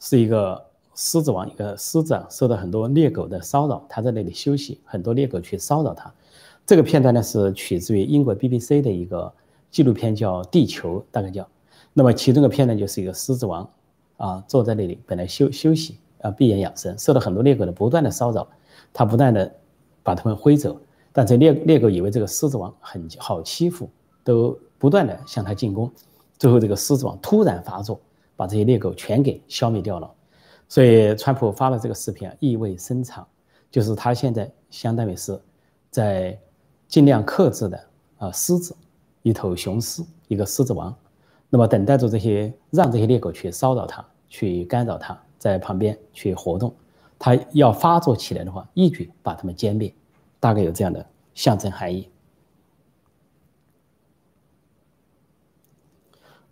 [0.00, 0.60] 是一个
[0.94, 6.12] 狮子王，一个狮子啊，受到很多猎狗的骚扰，他在那里休息，很多猎狗去骚扰他。
[6.66, 9.32] 这个片段呢是取自于英国 BBC 的一个
[9.70, 11.46] 纪录片，叫《地球》，大概叫。
[11.92, 13.68] 那么其中的片段就是一个狮子王
[14.16, 18.48] 啊，坐在那里本来休休息啊，闭眼养神，受到很多猎狗的不断的骚扰，
[18.92, 19.54] 他不断的
[20.02, 20.76] 把他们挥走，
[21.12, 23.88] 但这猎猎狗以为这个狮子王很好欺负，
[24.24, 25.92] 都不断的向他进攻，
[26.38, 28.00] 最后这个狮子王突然发作。
[28.36, 30.10] 把这些猎狗全给消灭掉了，
[30.68, 33.26] 所以川普发了这个视频啊，意味深长，
[33.70, 35.40] 就是他现在相当于是，
[35.90, 36.38] 在
[36.88, 37.86] 尽量克制的
[38.18, 38.74] 啊狮子，
[39.22, 40.94] 一头雄狮，一个狮子王，
[41.48, 46.74] 那么等待着这些让这些猎狗去骚扰他，去干扰他，在旁边去活动，
[47.18, 49.94] 他要发作起来的话，一举把他们歼灭，
[50.40, 52.08] 大概有这样的象征含义。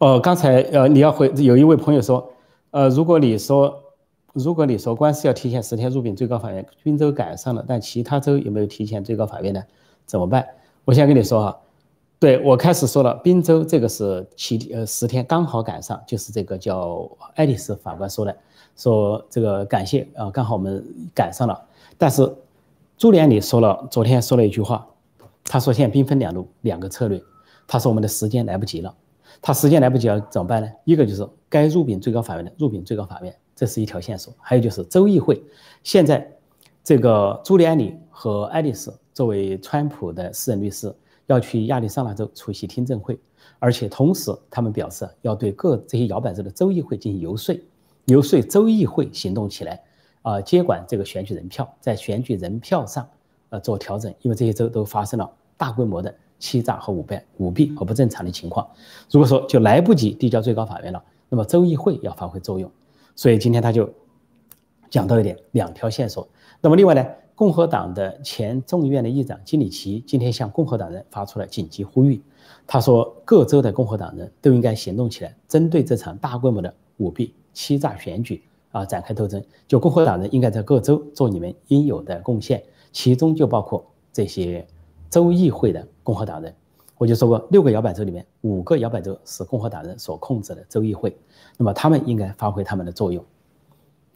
[0.03, 2.29] 哦，刚才呃，你要回有一位朋友说，
[2.73, 3.73] 呃，如果你说，
[4.33, 9.63] 如果你说官司要提前十天入禀最高法院，滨州赶上了，但其他州有没有提前最高法院呢？
[10.05, 10.45] 怎么办？
[10.85, 11.57] 我先跟你说哈，
[12.19, 18.37] 对我开始说了，滨州这个是七呃十天刚好赶上，就是这个叫爱丽丝法官说的，
[18.77, 20.85] 说这个感谢啊，刚好我们
[21.15, 21.57] 赶上了。
[21.97, 22.29] 但是
[22.99, 24.85] 朱连理说了，昨天说了一句话，
[25.45, 27.23] 他说现在兵分两路，两个策略，
[27.69, 28.93] 他说我们的时间来不及了。
[29.41, 30.69] 他时间来不及了怎么办呢？
[30.85, 35.43] 一个就是该入禀最高法院的入禀最高法院，这是一条线索；还有就是州议会，
[35.83, 36.31] 现在
[36.85, 40.95] 这个朱利安里和爱丽丝作为川普的私人律师
[41.27, 43.19] 要去亚利桑那州出席听证会，
[43.59, 47.59] 而且同时他们表示要对各这些摇摆州的州议会进行游说，
[48.07, 49.81] 游说州议会行动起来，
[50.23, 53.09] 啊，接管这个选举人票，在选举人票上
[53.51, 56.15] 呃做调整，因为这些州都发生了大规模的。
[56.43, 58.69] 欺诈和舞弊、舞弊和不正常的情况，
[59.09, 62.69] 如果说就来不及递交最高法院了，那么州议会要发挥作用。
[63.15, 63.89] 所以今天他就
[64.91, 66.29] 讲到一点，两条线索。
[66.61, 72.21] 那么另外呢，共和党的前众议院的议长金里奇今天向共和党人发出了紧急呼吁，
[72.67, 79.41] 他说各州的共和党人都应该行动起来，针对这场大规模的舞弊、欺诈选举啊展开斗争。
[79.69, 84.67] 就共和党人应该在各州做你们应有的贡献，其中就包括这些。
[85.13, 86.57] 州议会的共和党人，
[86.97, 91.15] 我就说过，六个摇摆州里面，五个摇摆州是共和党人所控制的州议会，
[91.59, 93.23] 那么他们应该发挥他们的作用。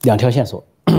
[0.05, 0.65] 两条线索，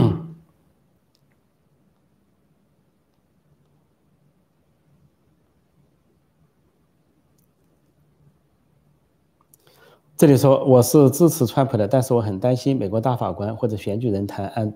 [10.15, 14.71] 这里说我是支持川普的，但是我很担心美国大法官或者选举人谈案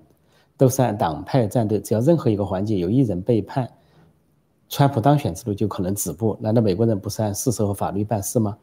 [0.57, 3.71] 都是按党派站队，只要任何一个环节有一人被判。
[4.71, 6.37] 川普当选之路就可能止步？
[6.39, 8.57] 难道美国人不是按事实和法律办事吗？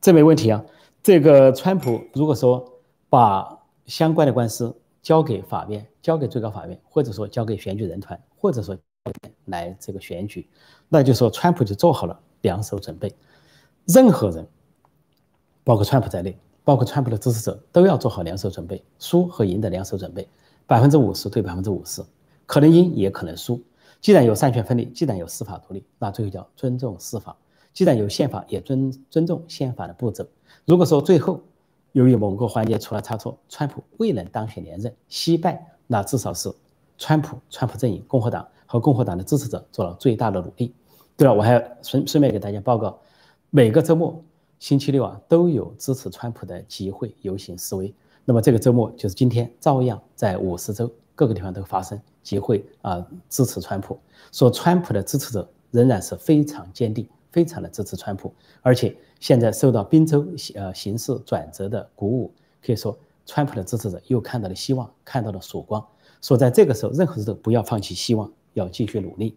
[0.00, 0.64] 这没问题啊。
[1.02, 2.66] 这个川普如果说
[3.10, 8.74] 把相关的官司交给法院，交给最高法院，或者说交给选举人团，或者说
[9.44, 10.48] 来这个选举，
[10.88, 13.14] 那就说川普就做好了两手准备。
[13.84, 14.48] 任何人，
[15.64, 16.34] 包括川普在内，
[16.64, 20.26] 包括川普的支持者，都要做好两手准备，输和赢的两手准备，
[20.66, 22.02] 百分之五十对百分之五十，
[22.46, 23.60] 可能赢也可能输。
[24.02, 27.32] 既然有三权分立，既然有司法独立，那最后叫尊重司法；
[27.72, 30.26] 既然有宪法，也尊尊重宪法的步骤。
[30.66, 31.40] 如果说最后
[31.92, 36.52] 由于某个环节出了差错，川普未能当选连任，惜败，那至少是
[36.98, 40.74] 川普、川普阵营、共和党和共和党的支持者做了最大的努力。
[41.16, 42.98] 对了，我还顺顺便给大家报告。
[43.50, 44.20] 每个周末，
[44.58, 47.94] 星期六啊，都有支持川普的集会、游行、示威。
[48.24, 53.98] 那么这个周末就是今天，照样在五十州各个地方都发生集会啊，支持川普。
[54.30, 58.32] 说川普的支持者仍然是非常坚定，非常的支持川普，
[58.62, 62.32] 而且现在受到宾州呃形势转折的鼓舞，
[62.64, 65.84] 可以说川普的支持者又看到了希望，看到了曙光。
[66.20, 69.36] 说在这个时候，任何时候不要放弃希望，要继续努力。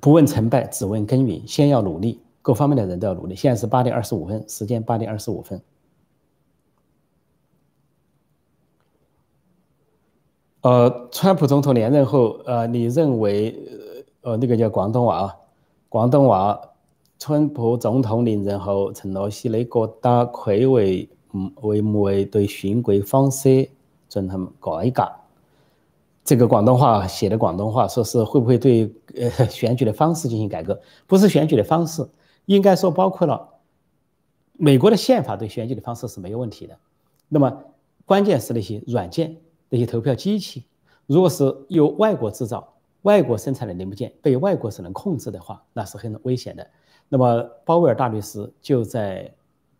[0.00, 1.46] 不问成败，只问耕耘。
[1.46, 3.36] 先要努力，各方面的人都要努力。
[3.36, 5.60] 现在是八点二十五分，时间八点二十五分。
[10.62, 13.58] 呃，川普总统连任后，呃，你认为，
[14.20, 15.36] 呃，那个叫广东话啊，
[15.88, 16.60] 广东话，
[17.18, 23.70] 川普总统连任后，陈老师，你觉得佢会唔会唔会对选举方式
[24.08, 25.10] 进行改革？
[26.22, 30.78] 这个广东话写的广东话，说是会不会对呃选举的方式进行改革？
[31.06, 32.06] 不是选举的方式，
[32.44, 33.48] 应该说包括了
[34.52, 36.76] 美国的宪法对选举的方式是没有问题的。
[37.30, 37.64] 那么
[38.04, 39.38] 关键是那些软件、
[39.70, 40.64] 那些投票机器，
[41.06, 46.66] 如果是由外国制造、外国生产的零部件被外国所能控制的话，那是很危险的。
[47.08, 49.32] 那么鲍威尔大律师就在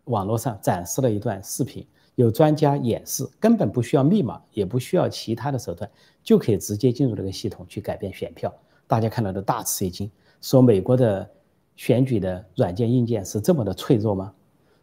[0.04, 1.86] 网络上展示了一段视频。
[2.16, 5.90] 有专家演示，根本不需要密码，也不需要其他的手段，
[6.22, 8.52] 就可以直接进入这个系统去改变选票。
[8.86, 10.10] 大家看到的大吃一惊，
[10.42, 11.28] 说美国的
[11.76, 14.32] 选举的软件硬件是这么的脆弱吗？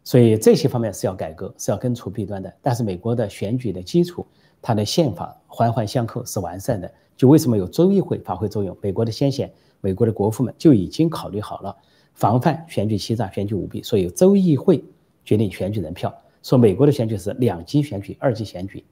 [0.02, 2.52] 所以这些方面是要改革，是要根除弊端的。
[2.60, 4.26] 但是美国的选举的基础，
[4.60, 6.92] 它的宪法环环相扣，是完善的。
[7.16, 8.76] 就为什么有州议会发挥作用？
[8.80, 11.76] 美国的先贤，美国的国父们就已经考虑好了，
[12.14, 14.84] 防范选举欺诈、选举舞弊，所以州议会
[15.24, 16.14] 决定选举人票。
[16.42, 18.84] 说美国的选举是两级选举、二级选举，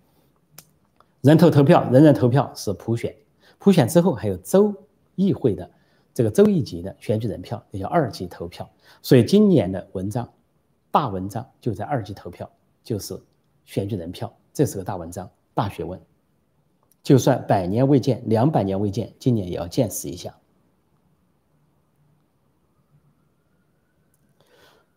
[1.21, 3.15] 人头投票，人人投票是普选，
[3.59, 4.75] 普选之后还有州
[5.15, 5.71] 议会的
[6.13, 8.69] 这个州一级的选举人票，也叫二级投票。
[9.01, 10.29] 所以今年的文章，
[10.91, 12.51] 大文章就在二级投票，
[12.83, 13.17] 就是
[13.65, 15.99] 选举人票，这是个大文章、大学问。
[17.03, 20.35] 就算百年未见、两百年未见，今年也要见识一下。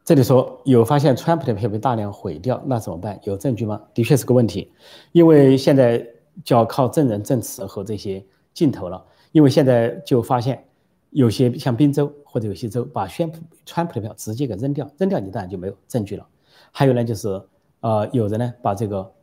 [0.04, 3.18] 这里说有发现川普的票被大量毁掉，那怎么办？
[3.24, 3.82] 有证据吗？
[3.94, 4.70] 的确是个问题，
[5.14, 6.06] 因为现在
[6.44, 9.06] 就要靠证人证词和这些镜头了。
[9.32, 10.68] 因为现在就发现
[11.12, 16.28] 有些像宾州或者有些州把宣普川普的票直接给扔掉，扔掉你当然就没有证据了。
[16.72, 17.40] 还有呢，就是
[17.82, 19.14] 呃，有人呢把这个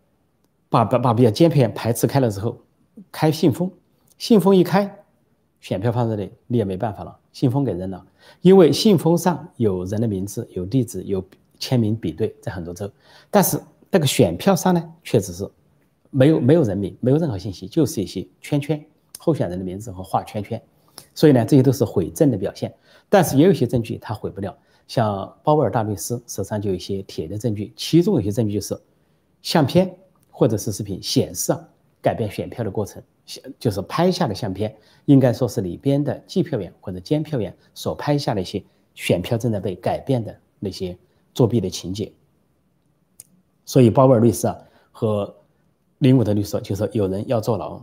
[0.76, 2.58] 把把把比较尖片排斥开了之后，
[3.10, 3.70] 开信封，
[4.18, 5.04] 信封一开，
[5.60, 8.04] 选票放这里，你也没办法了，信封给扔了。
[8.40, 11.24] 因为信封上有人的名字、有地址、有
[11.58, 12.90] 签名比对，在很多州，
[13.30, 13.58] 但是
[13.90, 15.48] 那个选票上呢，确实是
[16.10, 18.84] 没有没有人名，没有任何信息，就是一些圈圈，
[19.18, 20.60] 候选人的名字和画圈圈，
[21.14, 22.74] 所以呢，这些都是毁证的表现。
[23.08, 24.56] 但是也有一些证据他毁不了，
[24.88, 28.76] 像鲍威尔大律师手上就有一些铁的证据，其中有些证据就是
[29.42, 29.96] 相片
[30.36, 31.56] 或者是视频显示
[32.02, 33.02] 改变选票的过程。
[33.58, 38.62] 就是拍下的相片，应该说是里边的计票员或者监票员所拍下的一些
[38.94, 40.96] 选票正在被改变的那些
[41.34, 42.12] 作弊的情节。
[43.64, 44.56] 所以鲍威尔律师啊
[44.92, 45.34] 和
[45.98, 47.82] 林伍德律师就说有人要坐牢。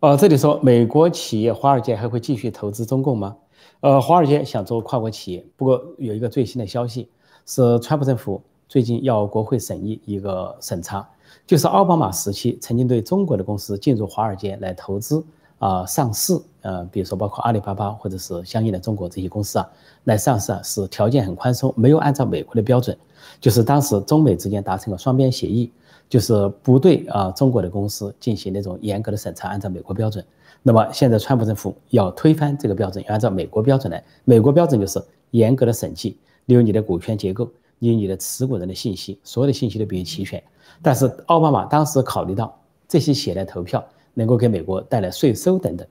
[0.00, 3.36] 哦，这里说美国企业华尔街还会继续投资中共吗？
[3.80, 7.10] 呃，华尔街想做跨国企业，不过有一个最新的消息
[7.46, 11.08] 是，川普政府最近要国会审议一个审查。
[11.46, 15.24] 就是奥巴马时期曾经对中国的公司进入华尔街来投资
[15.58, 19.68] 啊上市，呃，比如说包括阿里巴巴或者是相应的中国这些公司啊
[20.04, 22.96] 来上市啊，是条件很宽松，没有按照美国的标准。
[23.40, 25.72] 就是当时中美之间达成了双边协议，
[26.08, 30.24] 就是不对啊中国的公司进行那种严格的审查，按照美国标准。
[30.62, 34.02] 那么现在川普政府要推翻这个标准，要按照美国标准来。
[34.24, 40.42] 美国标准就是严格的审计，例如你的股权结构，例如你的持股人的信息，所有的信息都必须齐全。
[40.82, 45.86] 但是奥巴马当时考虑到这些写的投票能够给美国带来税收等等，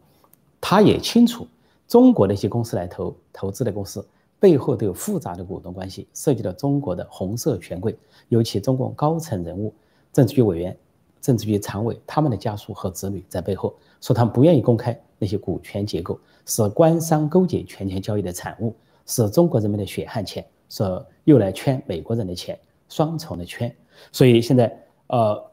[0.59, 1.47] 他也清楚
[1.87, 4.05] 中国的一些公司来投投资的公司
[4.39, 7.97] 背后都有复杂的股东关系，涉及到中国的红色权贵，
[8.29, 9.73] 尤其中共高层人物、
[10.13, 10.77] 政治局委员、
[11.21, 23.73] 政治局常委他们的家属和子女在背后，说他们不愿意公开那些股权结构，是官商勾结权钱交易的产物，是中国人民的血汗钱，说又来圈美国人的钱，双重的圈。
[24.11, 25.51] 所以现在，呃，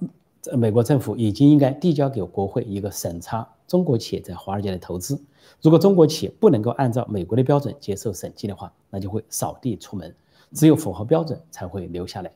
[0.57, 5.21] 美国政府已经应该递交给国会一个审查中国企业在华尔街的投资。
[5.61, 10.15] 如果中国企业不能够按照美国的标准接受审计的话，那就会扫地出门。
[10.53, 12.31] 只有符合标准才会留下来。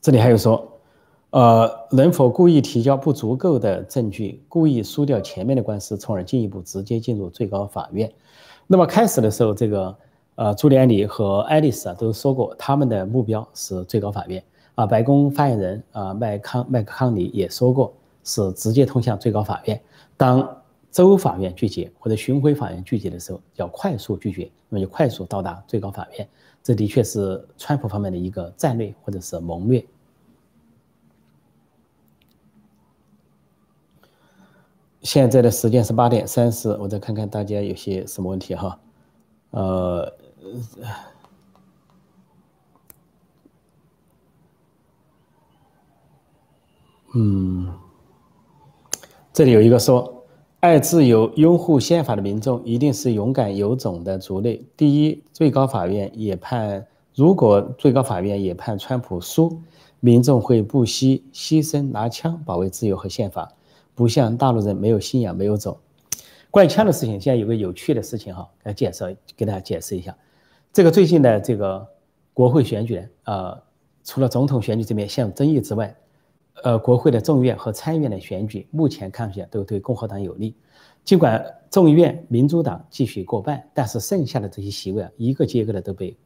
[0.00, 0.79] 这里还有说，
[1.30, 8.12] 呃，能否故意提交不足够的证据，故意输掉前面的官司，从而进一步直接进入最高法院？
[8.66, 9.96] 那么开始的时候，这个
[10.34, 14.42] 呃，朱利安尼和爱丽丝啊都说过，他们的目标是最高法院。
[14.74, 17.92] 啊，白宫发言人啊，麦康麦克康尼也说过，
[18.24, 19.80] 是直接通向最高法院。
[20.16, 20.56] 当
[20.90, 26.26] 州法院拒绝或者巡回法院拒绝的时候，要快速拒绝，那么就快速到达最高法院。
[26.62, 29.84] 这的确是川普方面的一个战略或者是谋略。
[35.02, 38.78] 现在的时间是八点三十，我再看看大家有些什么问题哈，
[39.50, 40.12] 呃。
[47.12, 47.74] 嗯，
[49.32, 50.24] 这里有一个说，
[50.60, 54.64] 爱自由、拥护宪法的民众一定是勇敢有种的族类。
[54.76, 56.86] 第一，最高法院也判，
[57.16, 59.60] 如果最高法院也判川普输，
[59.98, 63.52] 民众会不惜牺牲拿枪保卫自由和宪法，
[64.00, 65.76] 不像大陆人没有信仰、没有种。
[66.50, 69.04] 关于枪的事情，现在有个有趣的事情哈，来介绍
[69.36, 70.16] 给大家解释一下。
[70.72, 71.86] 这个最近的这个
[72.32, 73.62] 国会选举，呃，
[74.02, 75.94] 除了总统选举这边陷入争议之外。
[76.62, 80.56] 呃，国会的众议院和参议院的选举，目前看起来都对共和党有利。
[81.04, 86.16] 尽管众议院民主党继续过半，但是剩下的这些席位啊，一个接一个的都被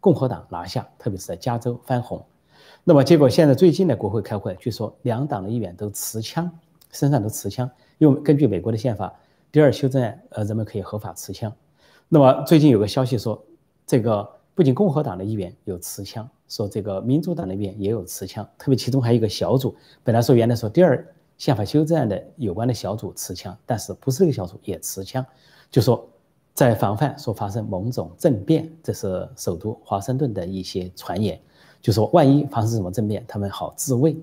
[0.00, 2.24] 共和党拿下，特别是在加州翻红。
[2.82, 6.50] 那么结果现在最近的国会开会，据说两党的议员都持枪，
[6.92, 9.12] 身上都持枪，因为根据美国的宪法
[9.52, 11.52] 第二修正案，呃，人们可以合法持枪。
[12.08, 13.42] 那么最近有个消息说，
[13.86, 16.28] 这个不仅共和党的议员有持枪。
[16.48, 19.72] 说这个民主党那边也有持枪，特别其中还有一个小组，
[20.02, 21.06] 本来说原来说第二
[21.38, 25.24] 宪法修正案的有关的小组持枪，但是不是这个小组也持枪，
[25.70, 26.04] 就说
[26.52, 31.40] 在防范说发生某种政变，这是首都华盛顿的一些传言，
[31.80, 34.16] 就说万一发生什么政变，他们好自卫。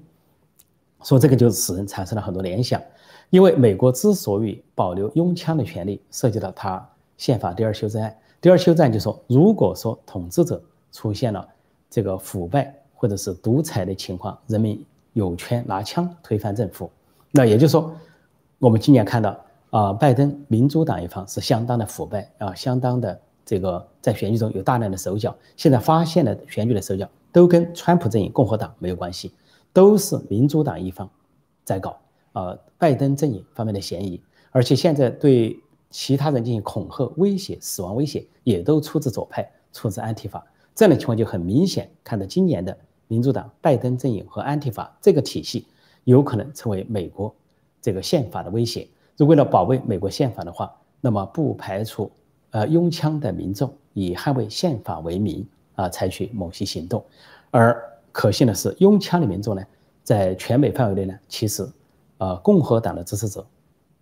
[1.03, 2.81] 说这个就使人产生了很多联想，
[3.29, 11.47] 因为美国之所以保留拥枪的权利，涉及到他宪法第二修正案，第二修正案就说如果说统治者出现了。
[11.89, 16.91] 这个腐败或者是独裁的情况，人民有权拿枪推翻政府。
[17.31, 17.95] 那也就是说，
[18.60, 25.33] 我们今年看到啊，拜登民主党一方是相当的腐败啊，相当的这个在选举中有大量的手脚。
[25.55, 29.33] 现在发现的选举的手脚都跟川普阵营、共和党没有关系，
[29.73, 31.10] 都是民主党一方
[31.63, 31.99] 在搞
[32.34, 34.21] 啊，拜登阵营方面的嫌疑。
[34.51, 40.45] 而且现在对其他人进行恐吓、威胁、死亡威胁，也都出自左派，出自安提法。
[40.73, 42.77] 这样的情况就很明显，看到今年的
[43.08, 45.65] 民主党拜登阵营和安提法这个体系
[46.03, 47.34] 有可能成为美国
[47.82, 48.88] 这个宪法的威胁。
[49.15, 52.12] 如果为了保卫美国宪法的话，那么不排除
[52.51, 57.03] 呃拥枪的民众以捍卫宪法为名啊采取某些行动。
[57.49, 57.82] 而
[58.17, 59.62] 可信的是，拥枪的民众呢，
[60.01, 61.69] 在全美范围内呢，其实
[62.17, 63.45] 呃共和党的支持者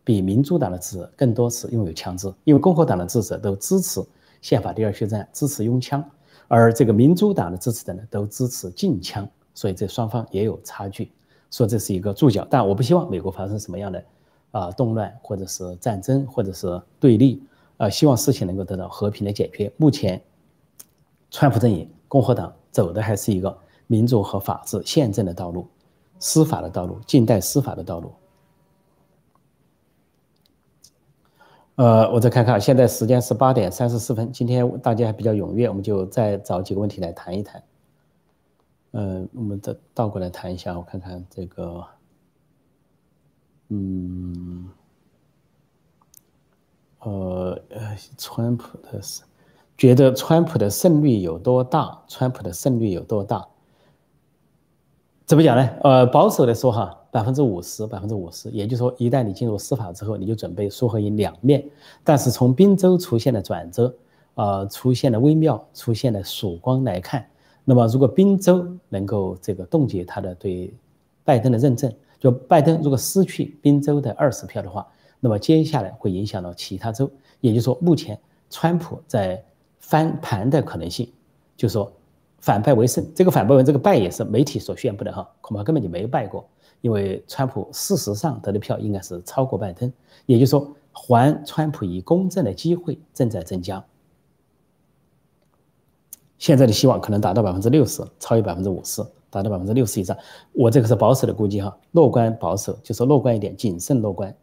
[0.05, 4.01] 比民主党的支持者更多是拥有枪支，因为共和党的支持者都支持
[4.41, 6.01] 宪法第二修正案，支持拥枪。
[6.47, 11.11] 而这个民主党的支持者呢，都支持禁枪，所以这双方也有差距，
[11.51, 12.47] 说这是一个注脚。
[12.49, 14.05] 但我不希望美国发生什么样的
[14.51, 17.43] 啊动乱，或者是战争，或者是对立，
[17.75, 19.69] 啊，希望事情能够得到和平的解决。
[19.75, 20.23] 目前，
[21.29, 25.67] 川普阵营、共和党走的还是一个民主和法治、宪政的道路，
[26.19, 28.13] 司法的道路，近代司法的道路。
[31.75, 34.31] 呃，我再看看，现在时间是八点三十四分。
[34.31, 37.61] 今天大家还比较踊跃，我们就再找几个问题来谈一谈。
[38.91, 41.85] 嗯，我们再倒过来谈一下，我看看这个，
[43.67, 44.69] 嗯，
[46.99, 49.27] 呃呃，川普的胜
[49.77, 52.01] 觉得川普的胜率有多大？
[52.07, 53.45] 川普的胜率有多大？
[55.25, 55.67] 怎么讲呢？
[55.81, 61.67] 呃，保守的说哈，百分之五十，百分之五十，也就是说，一旦你进入司法之后，你就准备输和赢两面。
[62.03, 63.91] 但是从宾州出现的转折，
[64.35, 67.25] 呃，出现的微妙，出现的曙光来看，
[67.63, 70.71] 那么如果宾州能够这个冻结他的对
[71.23, 74.85] 拜登的认证，就拜登如果失去宾州的二十票的话，
[75.19, 77.09] 那么接下来会影响到其他州。
[77.41, 78.15] 也就是说，目前
[78.51, 79.43] 川普在
[79.79, 81.11] 翻盘的可能性，
[81.57, 81.91] 就说
[82.45, 83.03] 反败为胜。
[83.15, 86.47] 这个反败为这个败也是媒体所宣布的哈，恐怕根本就没败过，
[86.81, 89.91] 因为川普事实上得的票应该是超过拜登。
[90.27, 93.83] 也就是说，还川普以公正的机会正在增加。
[96.37, 100.15] 现在的希望可能达到百分之六十，超越百分之五十，达到百分之六十以上。
[100.53, 104.35] 我这个是保守的估计哈，乐观保守就是乐观一点，谨慎乐观。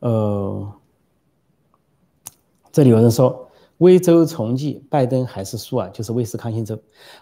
[0.00, 0.72] 呃，
[2.70, 3.48] 这里有人说
[3.78, 5.88] 威州重计，拜登还是输啊？
[5.88, 6.78] 就是威斯康星州，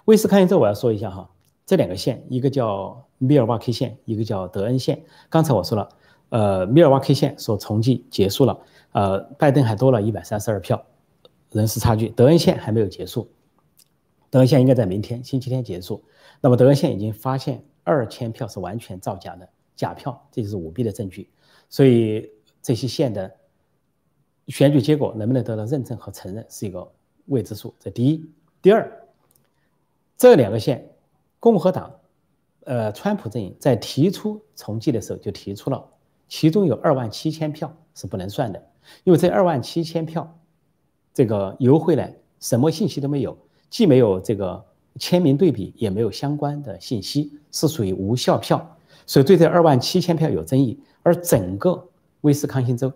[0.07, 1.31] 威斯康星州我要说一下哈，
[1.65, 5.05] 这两个县，一个叫密尔瓦基县，一个叫德恩县。
[5.29, 5.89] 刚才我说了。
[6.31, 8.61] 呃，密尔瓦基县说重计结束了，
[8.93, 10.85] 呃，拜登还多了一百三十二票，
[11.51, 12.11] 人事差距。
[12.11, 13.31] 德恩县还没有结束，
[14.29, 16.05] 德恩县应该在明天星期天结束。
[16.43, 21.31] 那么德恩县已经发现二千票是完全造假的假票，这就是舞弊的证据。
[21.71, 22.31] 所以
[22.69, 23.35] 这些县的
[24.49, 26.87] 选举结果能不能得到认证和承认是一个
[27.25, 27.75] 未知数。
[27.81, 29.09] 这第一，第二，
[30.19, 30.87] 这两个县
[31.41, 31.91] 共和党，
[32.65, 35.83] 呃，川普阵营在提出重计的时候就提出了。
[36.29, 38.63] 其中有二万七千票是不能算的，
[39.05, 40.39] 因为这二万七千票，
[41.15, 43.35] 这个邮回来什么信息都没有，
[43.71, 44.63] 既没有这个
[44.99, 50.79] 签名对比，也没有相关的信息，是属于无效票，所以对这二万七千票有争议。
[51.03, 51.88] 而整个
[52.23, 52.93] 威斯康星州，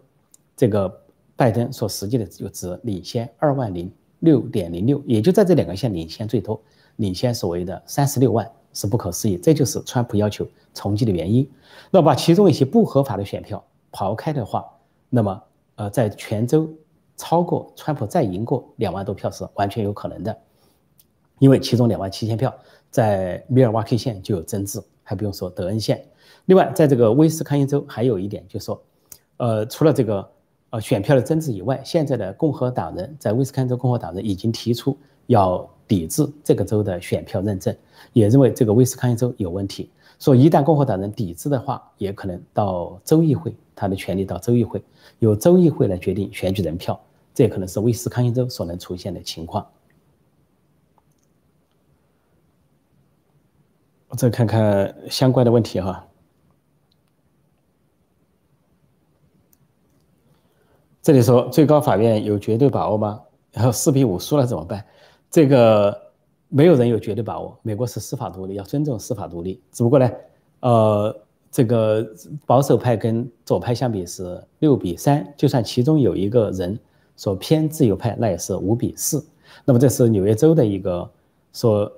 [0.57, 1.03] 这个
[1.37, 6.61] 拜登所实际的就只领先二万零六点零六，也就在这两个县领先最多，
[6.97, 8.51] 领先所谓的三十六万。
[8.75, 11.47] 是不可思议，这就是川普要求重计的原因。
[11.91, 14.65] 那把其中一些不合法的选票刨开的话，
[15.11, 15.43] 那么
[15.75, 16.67] 呃，在全州
[17.15, 20.35] 超过川普再赢过两万多票是完全有可能的，
[21.39, 22.51] 因为其中两万七千票
[22.89, 26.03] 在密尔瓦基县就有增值，还不用说德恩县。
[26.47, 28.83] 另外，在这个威斯康星州还有一点就是说，
[29.43, 30.31] 呃，除了这个
[30.71, 35.69] 呃选票的争执以外，现在的共和党人在威斯康州共和党人已经提出要。
[35.85, 37.77] 抵制这个州的选票认证，
[38.15, 39.91] 也认为这个威斯康星州有问题。
[40.19, 44.83] 说一旦共和党人抵制的话，也可能到州议会，他的权利到州议会，
[45.19, 46.99] 由州议会来决定选举人票。
[47.35, 49.67] 这也可能是威斯康星州所能出现的情况。
[54.09, 56.07] 我再看看相关的问题哈。
[61.03, 63.21] 这里说最高法院有绝对把握吗？
[63.51, 64.85] 然后四比五输了怎么办？
[65.29, 66.01] 这个
[66.49, 67.59] 没有人有绝对把握。
[67.63, 69.61] 美国是司法独立，要尊重司法独立。
[69.73, 70.09] 只不过呢，
[70.61, 72.07] 呃，这个
[72.47, 76.79] 保守派跟左派相比是六比三，就算其中有一个人
[77.17, 79.27] 说偏自由派，那也是五比四。
[79.65, 81.11] 那么这是纽约州的一个
[81.53, 81.91] 说，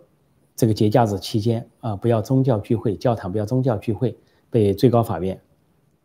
[0.56, 4.16] 这个节假日期间啊，不要宗教聚会，教堂不要宗教聚会，
[4.48, 5.38] 被最高法院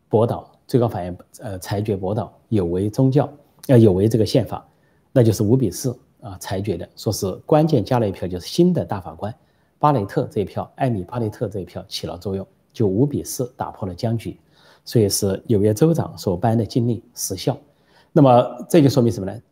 [0.08, 3.28] 驳倒，最高法院呃裁决驳倒，有违宗教，
[3.66, 4.64] 要有违这个宪法，
[5.10, 5.98] 那就是五比四。
[6.20, 9.34] 啊，裁决的说是关键加了一票，就是新的大法官
[9.78, 14.38] 巴雷特这一票，艾米巴雷特这一票起了作用，就五比四打破了僵局，
[14.84, 17.56] 所以是纽约州长所颁的禁令失效。
[18.12, 19.42] 那么这就说明什么呢？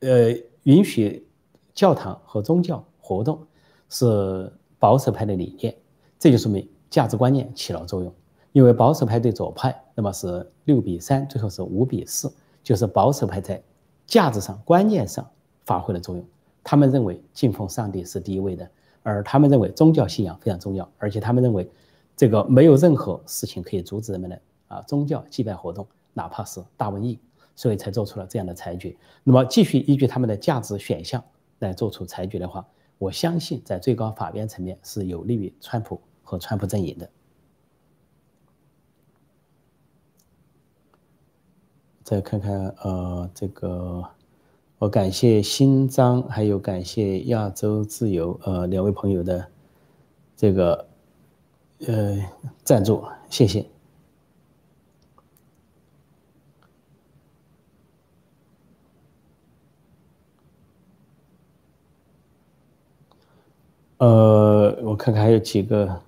[0.00, 1.26] 呃，允许
[1.74, 3.40] 教堂和宗教活动
[3.88, 5.74] 是保守派的理念，
[6.18, 8.14] 这就说明价值观念起了作用。
[8.52, 12.32] 因为保守派对左派，那么是六比三，最后是五比四，
[12.62, 13.60] 就是保守派在
[14.06, 15.28] 价值上、观念上。
[15.64, 16.24] 发挥了作用。
[16.62, 18.70] 他们认为敬奉上帝是第一位的，
[19.02, 21.68] 而他们认为宗教信仰非常重要，而且他们认为
[22.16, 25.84] 这个没有任何事情可以阻止人们的啊宗教祭拜活动，
[26.14, 27.18] 哪怕是大瘟疫，
[27.56, 28.96] 所以才做出了这样的裁决。
[29.24, 31.20] 那么继续依据他们的价值选项
[31.58, 32.64] 来做出裁决的话，
[32.98, 37.10] 我相信在最高法院层面是有利于川普和川普阵营的。
[42.06, 44.04] 再看看呃这个。
[44.78, 49.44] 我感谢新章，还有感谢亚洲自由，呃，两位朋友的
[50.36, 50.86] 这个
[51.86, 52.16] 呃
[52.62, 53.66] 赞助，谢谢。
[63.96, 66.05] 呃，我看看还有几个。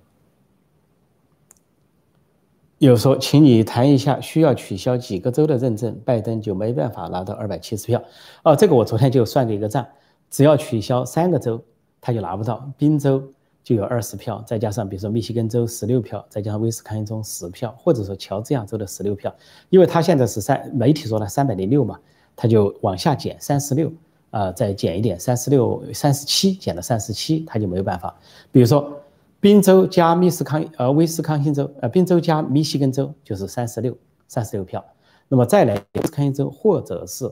[2.79, 8.01] 有说，请你谈一下，需要取消几个州的认证，拜登就没办法拿到二百七十票。
[8.43, 9.85] 哦，这个我昨天就算过一个账，
[10.31, 11.61] 只要取消三个州，
[11.99, 12.71] 他就拿不到。
[12.77, 13.21] 宾州
[13.65, 19.35] 就有二十票，再加上比如说密西根州十六票，再加上威斯康星州十票，或者说乔治亚州的十六票，
[19.69, 21.99] 因为他现在是三媒体说的三百零六嘛，
[22.33, 23.91] 他就往下减三十六，
[24.31, 28.17] 呃，再减一点，三十六、三十七减到三十七，他就没有办法。
[28.53, 28.98] 比如说，
[29.41, 34.83] 宾州加密斯康呃威斯康星州，呃宾州加密西根州就是三十六，三十六票。
[35.27, 37.25] 那么再来威斯康星州或者是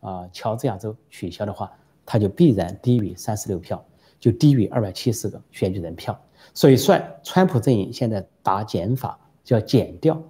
[0.00, 1.72] 啊乔治亚州取消的话，
[2.04, 3.82] 它就必然低于三十六票，
[4.20, 6.18] 就低于二百七十个选举人票。
[6.52, 10.22] 所以算川普阵营现在打减法，就要减掉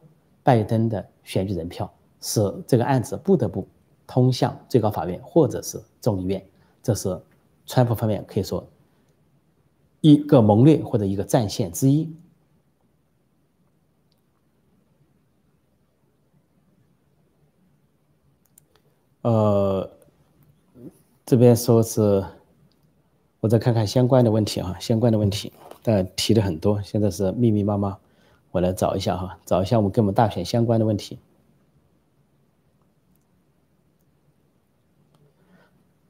[0.43, 3.67] 拜登的选举人票，使这个案子不得不。
[4.09, 6.41] 通向最高法院或者是众议院，
[6.81, 7.21] 这是
[7.67, 8.65] 川普方面可以说
[10.07, 12.09] 一个谋略或者一个战线之一。
[19.23, 19.91] 呃，
[21.25, 22.25] 这边说是，
[23.41, 25.53] 我再看看相关的问题啊，相关的问题，
[25.83, 27.99] 但提的很多，现在是密密麻麻，
[28.53, 31.19] 我来找一下哈，找一下我们跟我们大选相关的问题。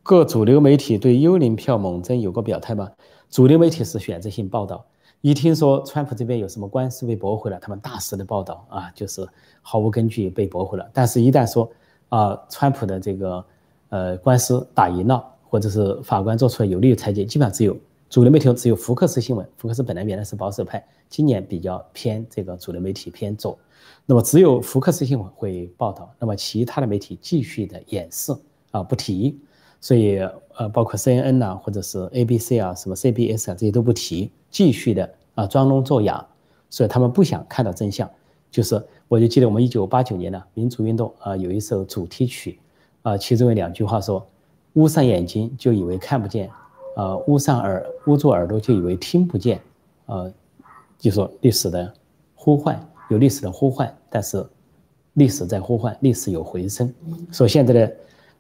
[0.03, 2.93] 各主流媒体对幽灵票猛增有过表态吗？
[3.31, 4.85] 主流媒体是选择性报道，
[5.21, 9.27] 一听说川普这边有什么官司被驳回了，他们大肆的报道啊，就是
[9.61, 10.89] 毫无根据被驳回了。
[10.93, 11.71] 但是，一旦说
[12.09, 13.45] 啊，川普的这个
[13.89, 17.77] 呃官司打赢了，或者是法官做出了有利的裁决，基本上只有
[18.09, 23.59] 主流媒体只有福克斯新闻，福克斯本来原来是保守派，今年比较偏这个主流媒体偏左，
[24.07, 28.33] 那么只有福克斯新闻会报道，那么其他的媒体继续的掩饰
[28.71, 29.39] 啊不提。
[29.81, 30.19] 所以，
[30.57, 36.27] 呃，包括 CNN 呐，或者是 ABC 啊，什么 CBS 啊，这些都不提，继续的啊装聋作哑，
[36.71, 38.09] 所以他们不想看到真相。
[38.51, 42.59] 就是，我就记得我们一九八九年的民主运动啊，有一首主题曲，
[43.03, 44.27] 啊，其中有两句话说
[44.75, 46.51] ：“捂上眼睛就以为看不见，
[46.97, 49.61] 啊，捂上耳捂住耳朵就以为听不见，
[50.07, 50.25] 啊，
[50.99, 51.93] 就说历史的
[52.35, 54.45] 呼唤有历史的呼唤，但是
[55.13, 56.93] 历史在呼唤，历史有回声。
[57.31, 57.97] 所以现在的。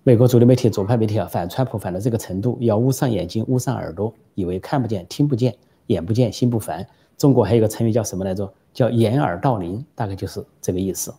[0.07, 5.53] 美国主流媒体、左派媒体啊，反川普反到这个程度，要捂上眼睛、捂上耳朵，以为看不见、听不见、
[5.89, 6.87] 眼不见心不烦。
[7.19, 8.55] 中国还有个成语叫什么来着？
[8.73, 11.13] 叫掩耳盗铃，大概就是这个意思。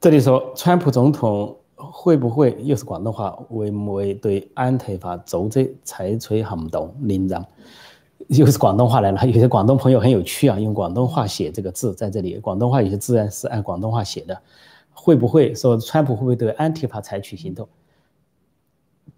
[0.00, 3.30] 这里说，川普总统会不会又是广东话？
[3.30, 6.92] 会唔会对安提法组织采取行动？
[7.02, 7.46] 领章？
[8.28, 12.38] 又是广东话来了，有些广东朋友很有趣啊，用广东话写这个字在这里。
[12.38, 14.40] 广东话有些字然是按广东话写的，
[14.92, 17.68] 会不会说川普会不会对安提法采取行动？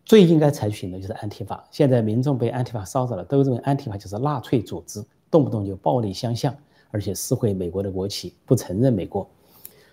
[0.04, 1.64] 最应该采取行动就是安提法。
[1.70, 6.54] 现在民众被安提法骚扰了，都认为安提法就是纳粹组织，动不动就暴力相向，
[6.90, 9.28] 而且撕毁美国的国旗，不承认美国。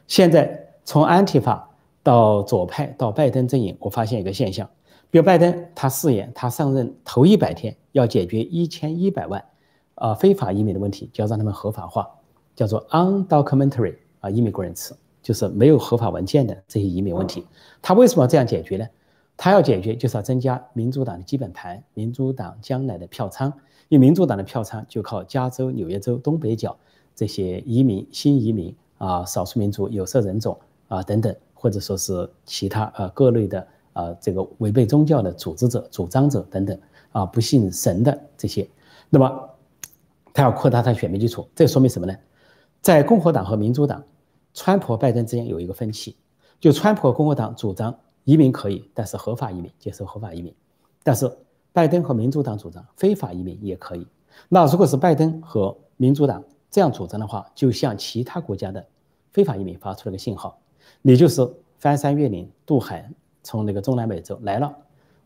[0.08, 1.70] 现在从安提法
[2.04, 4.70] 到左派到拜登阵营，我发现一个现象。
[5.12, 9.44] 比如拜登，他誓言他上任头一百天要解决一千一百万，
[9.96, 12.10] 啊非法移民的问题，就要让他们合法化，
[12.56, 14.92] 叫做 undocumentary 啊，immigrants，
[15.22, 17.46] 就是没有合法文件的这些移民问题。
[17.82, 18.88] 他为什么要这样解决呢？
[19.36, 23.52] 他要解决就是要增加民主党的基本盘，民主党将来的票仓，
[23.90, 26.78] 因为民主党的票仓就靠加州、纽约州东北角
[27.14, 30.58] 这些移民、新移民啊、少数民族、有色人种
[30.88, 33.68] 啊等等，或者说是其他呃各类的。
[33.94, 36.80] 啊，这个违背宗教的组织者、主张者等等
[37.12, 38.68] 啊，不信神的这些，
[39.10, 39.50] 那么
[40.34, 42.16] 他要扩大他选民基础，这说明什么呢？
[42.82, 44.04] 在共和党和民主党、
[44.54, 46.16] 川普和拜登之间有一个分歧，
[46.60, 50.56] 就川普和共和党主张移民可以，但是合法移民接受合法移民，
[51.04, 51.30] 但是
[51.74, 54.08] 拜登和民主党主张非法移民也可以。
[54.48, 58.86] 那如果是拜登和民主党这样主张的话，就向其他国家的
[59.32, 60.58] 非法移民发出了个信号，
[61.02, 63.12] 你就是翻山越岭渡海。
[63.44, 64.76] 从那个中南美洲来了，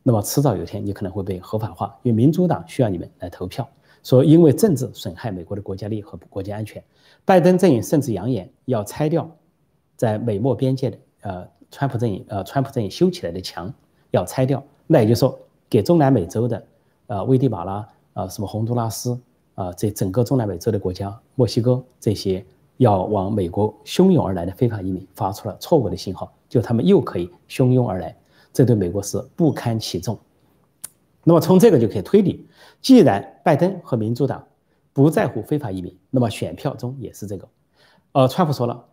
[0.03, 3.67] 那么迟早有一天你可能会被合法化，因为民主党需要你们来投票。
[4.03, 6.83] 说因为政治损害美国的国家利益和国家安全，
[7.25, 9.27] 拜登阵营甚至扬言要拆掉
[9.95, 13.73] 在美墨边界的呃川普阵营呃川普阵营修起来的墙，
[14.11, 14.63] 要拆掉。
[14.85, 16.63] 那也就是说，给中南美洲的
[17.07, 19.19] 呃危地马拉啊什么洪都拉斯
[19.55, 22.45] 啊这整个中南美洲的国家，墨西哥这些
[22.77, 26.31] 要往美国汹涌而来的非法移民发出了错误的信号。
[26.47, 28.15] 就他们又可以汹涌而来，
[28.53, 30.17] 这对美国是不堪其重。
[31.23, 32.47] 那么从这个就可以推理，
[32.81, 34.47] 既然拜登和民主党
[34.93, 37.49] 不在乎非法移民，那么选票中也是这个。
[38.11, 38.85] 呃，川普说了，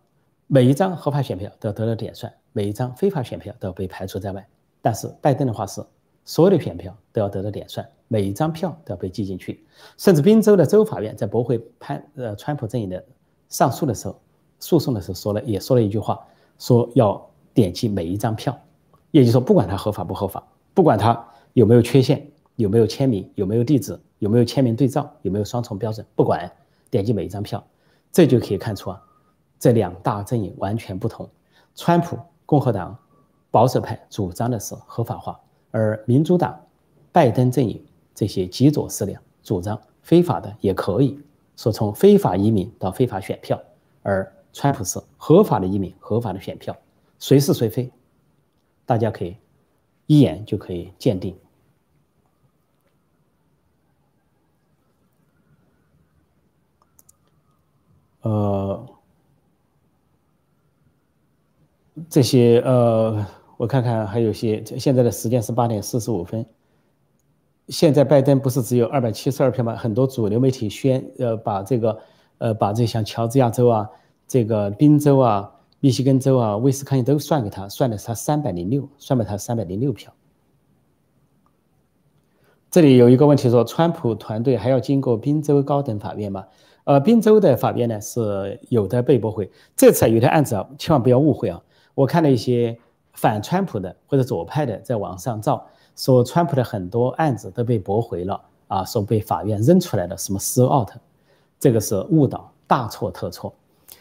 [0.47, 4.49] 每一张合法选票都要得到点算，每一张非法选票都要被排除在外。
[4.81, 5.85] 但是拜登的话是，
[6.25, 9.65] 所有的选票都要得到点算，每一张票都要被记进去。
[9.99, 13.05] 甚至宾州的州法院在驳回判呃川普阵营的
[13.51, 14.19] 上诉的时候，
[14.59, 16.19] 诉讼的时候说了，也说了一句话，
[16.59, 17.29] 说要。
[17.55, 18.59] 点击每一张票，
[19.11, 20.43] 也就是说，不管它合法不合法，
[20.75, 22.27] 不管它有没有缺陷，
[22.57, 26.51] 有没有签名，有没有地址，有没有签名对照，有没有双重标准，不管
[26.91, 27.63] 点击每一张票，
[28.11, 29.03] 这就可以看出啊，
[29.59, 31.29] 这两大阵营完全不同。
[31.75, 32.97] 川普共和党
[33.51, 35.39] 保守派主张的是合法化，
[35.71, 36.59] 而民主党
[37.11, 37.83] 拜登阵营
[38.15, 41.19] 这些极左势力主张非法的也可以
[41.57, 43.61] 说从非法移民到非法选票，
[44.03, 46.77] 而川普是合法的移民、合法的选票，
[47.23, 47.89] 谁是谁非，
[48.85, 49.37] 大家可以
[50.09, 51.39] 一眼就可以鉴定。
[58.23, 58.85] 呃，
[62.11, 63.25] 这些呃，
[63.57, 66.45] 我看看还有些，现在的时间是八点四十五分。
[67.69, 69.77] 现在拜登不是只有二百七十二票吗？
[69.77, 72.01] 很多主流媒体宣呃把这个
[72.39, 73.89] 呃把这像乔治亚州啊、
[74.27, 75.53] 这个宾州啊、
[75.83, 80.13] 密西根州啊、威斯康星都算给他，算的是他三百零六，算给他三百零六票。
[82.71, 86.47] 这里有一个问题说，川普团队还要经过宾州高等法院吗？
[86.85, 89.51] 呃，宾州的法院呢是有的被驳回。
[89.77, 91.61] 这次有的案子啊，千万不要误会啊！
[91.97, 92.79] 我看了一些
[93.13, 95.67] 反川普的或者左派的在网上造，
[95.97, 100.91] 说川普的很多案子都被驳回了啊，说被法院扔出来的什么 s out，
[101.59, 103.53] 这个是误导，大错特错。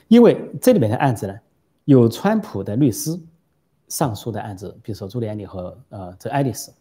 [0.07, 1.33] 因为这里面的案子呢，
[1.91, 3.19] 有川普的律师
[3.89, 6.71] 上诉的案子，比如说朱利安尼和呃这爱丽丝，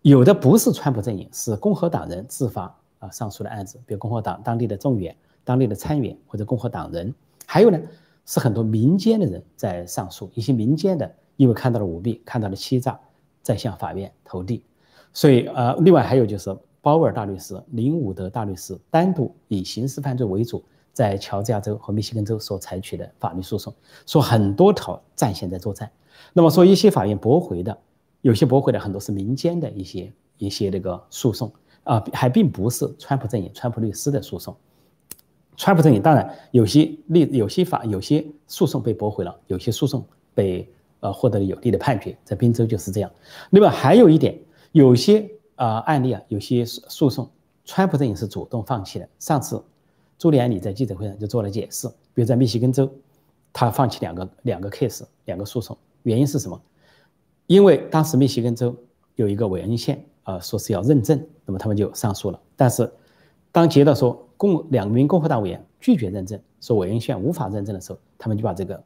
[0.00, 5.14] 有的不是川普阵营，是共和党人自发啊上诉的案子，比如共和党当地的众议员。
[5.44, 7.14] 当地的参议员或者共和党人，
[7.46, 7.78] 还有呢，
[8.24, 10.28] 是很多民间的人在上诉。
[10.34, 12.98] 一些民间的，因为看到了舞弊，看到了欺诈，
[13.42, 14.64] 在向法院投递。
[15.12, 20.64] 所以，呃，另外还有就是鲍威尔大律师、林伍德大律师单独以刑事犯罪为主，
[20.96, 23.74] 在乔治亚州和密西根州所采取的法律诉讼，
[24.06, 25.92] 说很多条战线在作战。
[26.32, 27.76] 那么说一些法院驳回的，
[28.22, 31.52] 有些驳回的很多是民间的一些一些那个诉讼
[31.84, 34.56] 啊，还并不是川普阵营、川普律师的诉讼。
[35.54, 40.02] 川普阵营当然有些例，有些法，有些诉讼被驳回了，有些诉讼
[40.34, 40.66] 被
[41.00, 43.10] 呃获得了有利的判决，在宾州就是这样。
[43.50, 44.40] 另外还有一点，
[44.72, 47.30] 有些啊案例啊，有些诉讼，
[47.66, 49.06] 川普阵营是主动放弃的。
[49.18, 49.62] 上次
[50.18, 52.90] 朱利安里在记者会上就做了解释，比如在密西根州，
[53.52, 56.60] 他放弃两个两个 case 两个诉讼，原因是什么？
[57.46, 58.74] 因为当时密西根州
[59.14, 62.90] 有一个韦恩县啊说是要认证，那么他们就上诉了，但是
[63.50, 64.22] 当接到说。
[64.38, 68.84] 共两名共和党委员拒绝认证，说韦恩县无法认证的时候，他们就把这个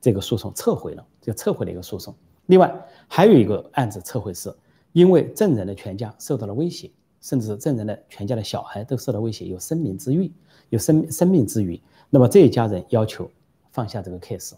[0.00, 2.14] 这个诉讼撤回了，就撤回了一个诉讼。
[2.46, 2.74] 另外
[3.06, 4.50] 还有一个案子撤回是，
[4.92, 6.90] 因为证人的全家受到了威胁，
[7.20, 10.32] 甚至证人的全家的小孩都受到威胁，有生命之欲，
[10.70, 13.30] 有生生命之余，那么这一家人要求
[13.70, 14.54] 放下这个 case，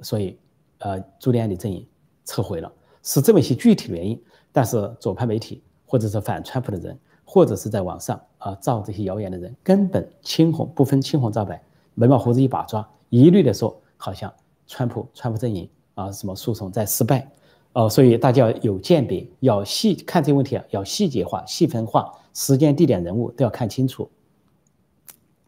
[0.00, 0.38] 所以
[0.78, 1.86] 呃朱利安里阵营
[2.24, 4.20] 撤回了，是这么一些具体的原因。
[4.52, 6.98] 但是左派媒体或者是反川普的人。
[7.26, 11.60] 或者是在网上啊造这些谣言的人，根本青红不分青红皂白，
[11.94, 14.32] 眉毛胡子一把抓，一律的说好像
[14.66, 17.26] 川普川普阵营啊什么诉讼在失败，
[17.74, 24.08] 哦，所以大家有鉴别，要细看这个问题啊，要细节化、细分化，时间、地点、人物都要看清楚。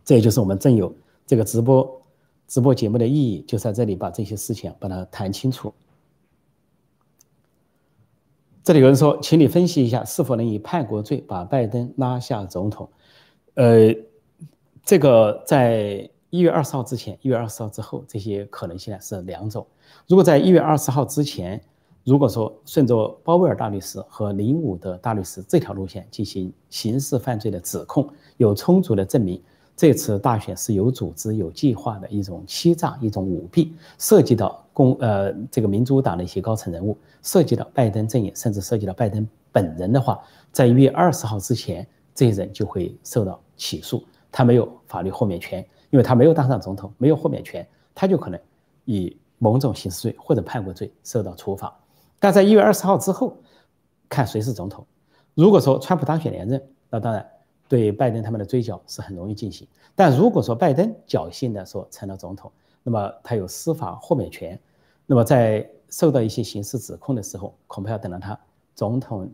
[0.04, 0.92] 这也就是我们正有
[1.24, 2.02] 这个直播
[2.48, 5.72] 直播节目的意义，就在这里把这些事情把它谈清楚。
[8.64, 12.88] 这里有人说，请你分析一下，是否能以叛国罪把拜登拉下总统？
[13.54, 13.94] 呃，
[14.82, 19.64] 这个在一月二十号之前，一月二十号之后，这些可能性呢是两种。
[20.08, 21.62] 如果在一月二十号之前，
[22.06, 29.42] 如果说顺着鲍威尔大律师和林武的大律师这条路线进行刑事犯罪的指控，有充足的证明。
[29.74, 40.16] 这次大选是有组织、有计划的一种欺诈、一种舞弊，涉及到公呃这个民主党的一些高层人物，涉及到拜登阵营，甚至涉及到拜登本人的话，
[40.52, 41.84] 在一月二十号之前，
[42.14, 44.00] 这些人就会受到起诉。
[44.30, 45.58] 他没有法律豁免权，
[45.90, 48.40] 因为他没有当上总统，没有豁免权，他就可能
[48.84, 51.76] 以某种刑事罪或者叛国罪受到处罚。
[52.18, 53.36] 但在一月二十号之后，
[54.08, 54.86] 看谁是总统。
[55.34, 57.26] 如果说川普当选连任，那当然。
[57.68, 62.48] 对拜登他们的追缴是很容易进行，但如果说拜登侥幸的说成了总统，
[62.84, 64.56] 那么他有司法豁免权，
[65.04, 68.38] 那么在受到一些刑事指控的时候，恐怕要等到他
[68.76, 69.28] 总统，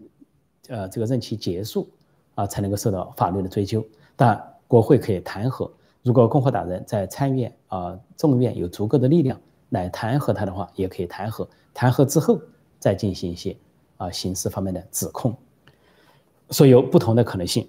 [0.68, 1.86] 呃，这个任期结束
[2.34, 3.84] 啊，才能够受到法律的追究。
[4.16, 5.70] 但国会可以弹劾，
[6.02, 11.46] 如果共和党人在参议院啊、众议院有足够的力量来弹劾他的话，也可以弹劾。
[11.74, 12.40] 弹劾之后
[12.82, 13.56] 再进行一些
[13.96, 15.36] 啊刑事方面的指控，
[16.50, 17.68] 所以有不同的可能性。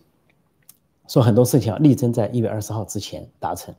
[1.07, 3.76] 说很多事情要力争在一月二十号之前达成。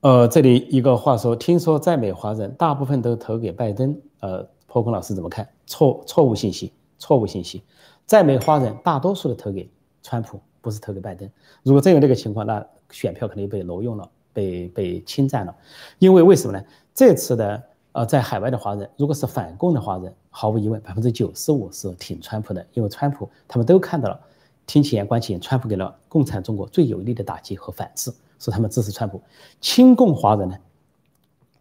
[0.00, 4.00] 呃，这里一个话说，听说在美华人大部分都投给拜登。
[4.20, 5.46] 呃，破空老师怎么看？
[5.66, 7.62] 错错误信息，错误信息。
[8.06, 9.70] 在美华人大多数的投给
[10.02, 11.30] 川普，不是投给拜登。
[11.62, 15.54] 如果真有这个情况，那选票肯定被挪用了，被被侵占了。
[15.98, 16.64] 因为为什么呢？
[16.94, 17.62] 这次的
[17.92, 24.18] 呃，在海外的华人，如果是反共的华人，毫无疑问，百分之九十五是挺川普的，因为川普他们都看到了，
[24.66, 29.20] 听其言观其言，川普给了共产中国最有力的打击和反制，所以他们支持川普。
[29.60, 30.56] 亲共华人呢，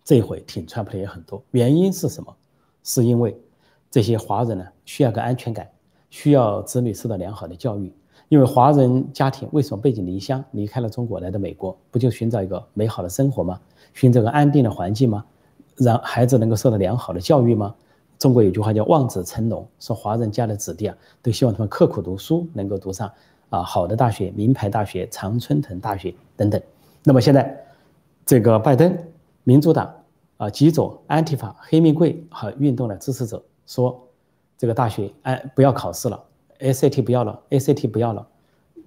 [0.06, 2.34] 这一回挺川普的也很多，原因是什么？
[2.84, 3.38] 是因为
[3.90, 5.70] 这些华人呢需要个安全感，
[6.10, 7.94] 需要子女受到良好的教育。
[8.30, 13.60] 因为华人家庭为什么背井离乡，离开了中国来到美国，不就寻找一个美好的生活吗？
[13.94, 15.26] 寻找个安定的环境吗？
[15.84, 17.74] 让孩子能够受到良好的教育吗？
[18.20, 23.12] 中国有句话叫望子成龙，说华人家的子弟啊，都希望他们刻苦读书，能够读上
[23.50, 26.62] 啊好的大学，名牌大学、常春藤大学等等。
[27.04, 27.60] 那么现在，
[28.26, 28.96] 这个拜登、
[29.44, 29.92] 民主党
[30.38, 34.00] 啊、极左、安提法、黑命贵和运动的支持者说，
[34.56, 36.24] 这个大学哎不要考试了。
[36.60, 38.24] SAT 不要了，SAT 不要了，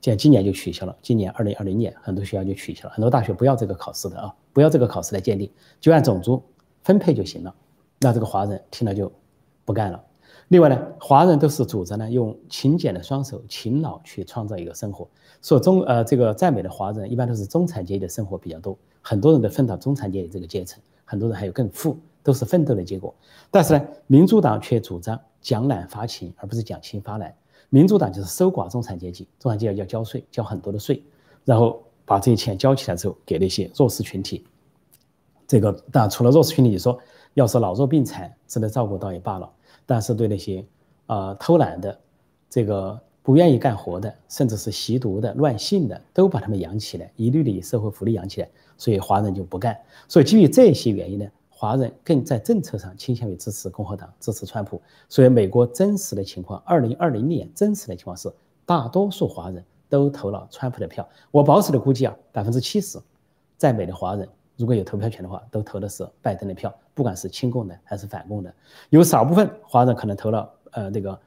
[0.00, 0.94] 现今年就取消了。
[1.02, 6.40] 今年二零二零年，很多学校就取消了，很多大学不要这个考试的啊，不要这个考试来鉴定，就按种族
[6.84, 7.52] 分配就行了。
[7.98, 9.10] 那这个华人听了就
[9.64, 10.00] 不干了。
[10.48, 15.08] 另外呢，华人都是主张呢用勤俭的双手、勤劳去创造一个生活。
[15.40, 23.14] 说中呃这个在美的华人一般都是中产阶级的生活比较多，很多人都分到中产阶级这个阶层，很多人还有更富，都是奋斗的结果。
[23.50, 27.34] 但是呢，民主党却主张讲懒发勤，而不是讲勤发懒。
[27.70, 31.02] 民主党就是收刮中产阶级，中产阶级要交税，交很多的税，
[31.44, 34.44] 然后把这些钱交起来之后给那些弱势群体。
[35.46, 36.98] 这个当然除了弱势群体，你说
[37.34, 39.50] 要是老弱病残值得照顾倒也罢了，
[39.86, 40.64] 但是对那些
[41.06, 41.98] 啊偷懒的、
[42.48, 49.78] 这个不愿意干活的，甚至是吸毒的、乱性的，都把他们养起来，一律的以社会福利养起来，所以华人就不干。
[50.08, 51.26] 所以基于这些原因呢？
[51.56, 54.82] 华人更在政策上倾向于支持共和党，支持川普。
[55.08, 58.30] 所以，美国真实的情况，二零二零年真实的情况是，
[58.66, 61.08] 大多数华人都投了川普的票。
[61.30, 62.98] 我保守的估计啊，百分之七十，
[63.56, 68.54] 在美的华人如果有投票权的话，都投的是拜登的票，不管是亲共的还是反共的。
[68.90, 71.18] 有少部分华人可能投了呃那个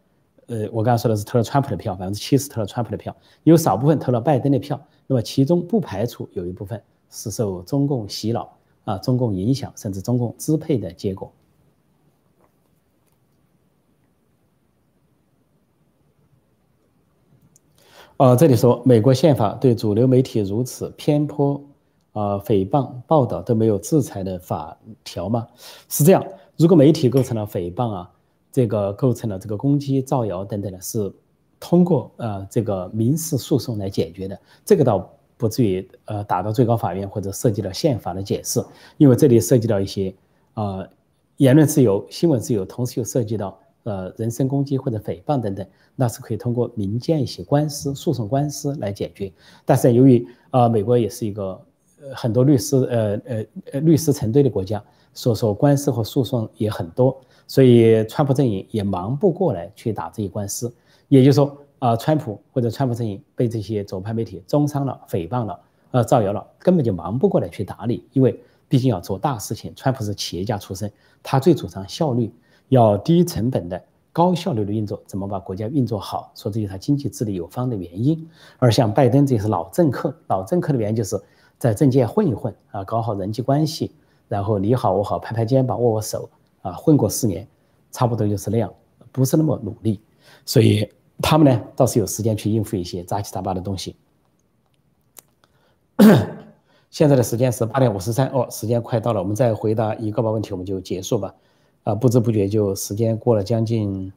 [0.47, 4.79] 呃，我刚才说的是投了川普的票，百分之七十投了川普的票，有少部分投了拜登的票。
[5.07, 8.53] 那么其中不排除有一部分是受中共洗脑。
[8.87, 11.29] 啊，中共影响甚至中共支配的结果。
[18.15, 21.61] 呃，这里说美国宪法对主流媒体如此偏颇，
[22.17, 25.47] 啊，诽谤报道都没有制裁的法条吗？
[25.89, 28.11] 是这样，如果媒体构成了诽谤啊，
[28.51, 31.13] 这个构成了这个攻击、造谣等等的，是
[31.59, 35.09] 通过呃这个民事诉讼来解决的，这个倒。
[35.39, 38.59] 不至于呃打到最高法院或者涉及到宪法的解释，
[38.97, 40.11] 因为这里涉及到一些
[40.55, 40.89] 呃
[41.35, 45.63] 言论自由、新闻自由，同时又涉及到呃人身攻击或者诽谤等等，
[45.95, 49.31] 那是可以通过民间一些官司、诉讼官司来解决。
[49.63, 51.61] 但是由于啊美国也是一个
[52.13, 54.83] 很多律师呃呃呃律师成堆的国家，
[55.13, 60.73] 所以说官司和诉讼也很多，所以川普阵营也忙不过来去打这些官司，
[61.07, 61.57] 也就是说。
[61.79, 65.59] 啊，川普或者川普阵营被这些左派媒体中伤了、诽谤了、
[65.91, 68.35] 呃造谣了，根本就忙不过来去打理，因为
[68.67, 69.71] 毕竟要做大事情。
[69.75, 70.91] 川普是企业家出身，
[71.21, 72.33] 他最主张效率，
[72.69, 73.79] 要低成本的、
[74.11, 78.27] 高效率的运作，怎么把国家运作好，说这是他经济治理有方的原因。
[78.57, 81.15] 而像拜登这是老政客，老政客的原因就是
[81.57, 83.91] 在政界混一混啊，搞好人际关系，
[84.27, 86.29] 然后你好我好，拍拍肩膀握握手
[86.61, 87.47] 啊，混过四年，
[87.91, 88.73] 差不多就是那样，
[89.11, 89.99] 不是那么努力，
[90.45, 90.89] 所以。
[91.19, 93.95] 他们呢倒是有时间去应付一些杂七杂八的东西。
[96.91, 101.33] 现在的时间是八点五十三哦，时间快到了，我们再回答一个吧问题，我们就结束吧。
[101.85, 104.13] 啊，不知不觉就时间过了将近。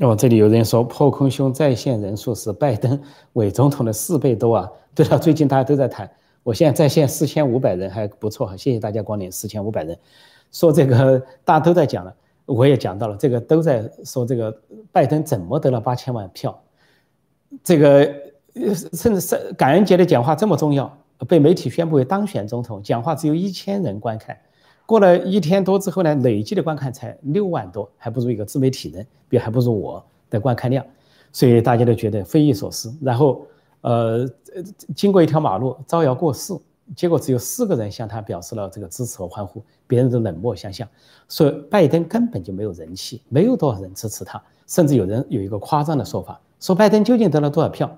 [0.00, 2.98] 哦，这里有人说破空兄在线人数是拜登
[3.34, 4.70] 伪总统的四倍多啊！
[4.94, 6.10] 对了，最近大家都在谈，
[6.42, 9.96] 我现在在线四千五百人还不错哈，谢谢大家光临，四千五百人。
[10.50, 12.14] 说这个大家都在讲了。
[12.46, 14.52] 我也讲到了，这个都在说这个
[14.90, 16.58] 拜登怎么得了八千万票，
[17.62, 18.10] 这个
[18.94, 20.90] 甚至是感恩节的讲话这么重要，
[21.28, 24.36] 被媒体宣布为当选总统，讲话只有一千人观看，
[24.90, 30.84] 过了一天多之后呢，累计的观看才六万多，还不如一个自媒体人，比还不如我的观看量，
[31.30, 32.92] 所以大家都觉得匪夷所思。
[33.00, 33.46] 然后，
[33.82, 34.28] 呃，
[34.96, 36.52] 经过一条马路招摇过市。
[36.96, 40.88] 结果只有四个人向他表示了这个支持和欢呼，别人都冷漠相向，
[41.28, 47.88] 说拜登根本就没有人气，没有多少人支持他，甚至有人有一个夸张的说法，说拜登究竟得了多少票？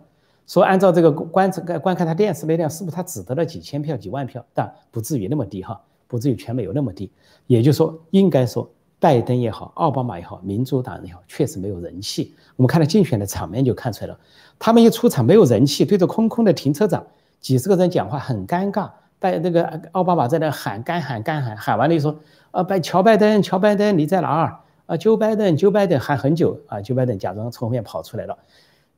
[0.46, 4.44] 说按照这个观观看他电视那量，是不是他只得了几千票、几万票？
[4.52, 5.80] 但不至于那么低哈，
[6.12, 7.10] 不至于全美有那么低。
[7.46, 12.34] 也就是说，应该说拜登也好，奥巴马也好，民主党也好，确实没有人气。
[12.56, 14.18] 我们看到竞选的场面就看出来了，
[14.58, 17.02] 他们一出场没有人气，对着空空的停车场。
[17.40, 18.90] 几十个人讲话很尴尬。
[19.18, 22.18] 拜那个奥巴马在那喊干喊干喊，喊完了就说
[22.50, 24.96] 啊拜乔拜登，乔拜登你在哪儿啊？
[24.96, 28.36] 就拜登，就拜登喊很久啊，就拜登假装从后面跑出来了。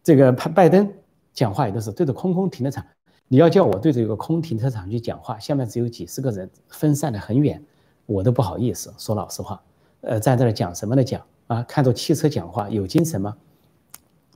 [0.03, 0.91] 这个拜拜登
[1.35, 2.85] 讲话也都是对着空空停车场，
[3.29, 7.63] 你要叫我对着一个空停车场去讲话，下面只有几十个人分散的很远，
[8.07, 9.63] 我都不好意思说老实话。
[10.03, 11.03] 呃，站在那讲什么呢？
[11.03, 13.37] 讲啊，看着汽车讲话有精神吗？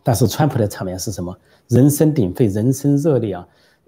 [0.03, 1.37] 但是川普的场面是什么？
[1.69, 3.47] 人声鼎沸，人声热烈啊，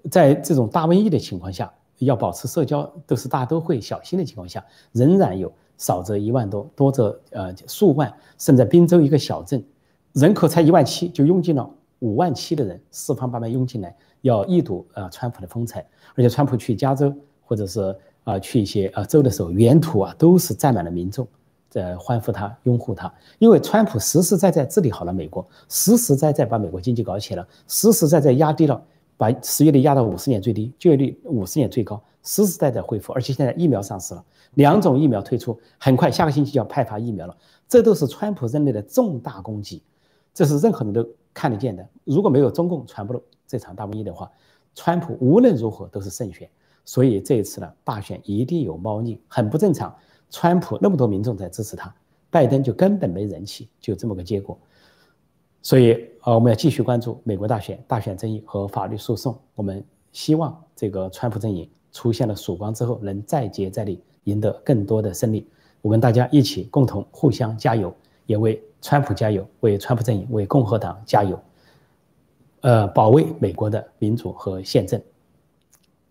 [0.09, 1.71] 在这种大瘟疫的情况下。
[2.03, 9.63] 要保持社交都是大都会小心的情况下，仍然有少则一万多，多则呃数万，甚至滨州一个小镇，
[10.13, 15.85] 人口才一万七，就拥进了五万七的人，四方八面拥进来，要一睹呃川普的风采。
[16.15, 17.13] 而且川普去加州
[17.43, 21.27] 或者是啊去一些啊州的时候，沿途啊都是站满了民众
[21.69, 28.81] 在欢呼他、拥护他，因为川普实实在在治理好了美国，实实在在把美国经济搞起来了，实实在在压低了。
[29.17, 39.83] 把失业率压到五十年最低，就业率五十年最高，实实在在恢复，而且现在疫苗上市了，两种疫苗推出，很快下个星期就要派发疫苗了，这都是川普任内的重大功绩，
[40.33, 41.87] 这是任何人都看得见的。
[42.03, 44.31] 如果没有中共传播这场大瘟疫的话，
[44.75, 46.49] 川普无论如何都是胜选。
[46.83, 49.95] 所以这一次呢，大选一定有猫腻，很不正常。
[50.29, 51.93] 川普那么多民众在支持他，
[52.29, 54.57] 拜登就根本没人气，就这么个结果。
[55.61, 55.91] 所以，
[56.23, 59.37] 呃，我们要继续关注美国大选、大选争议和法律诉讼。
[59.53, 65.47] 我们希望这个川普阵营出现了曙光之后，能再接再厉，赢得更多的胜利。
[65.83, 67.93] 我跟大家一起共同互相加油，
[68.31, 71.37] 也为川普加油，为川普阵营、为共和党加油。
[72.61, 75.01] 呃，保卫美国的民主和宪政。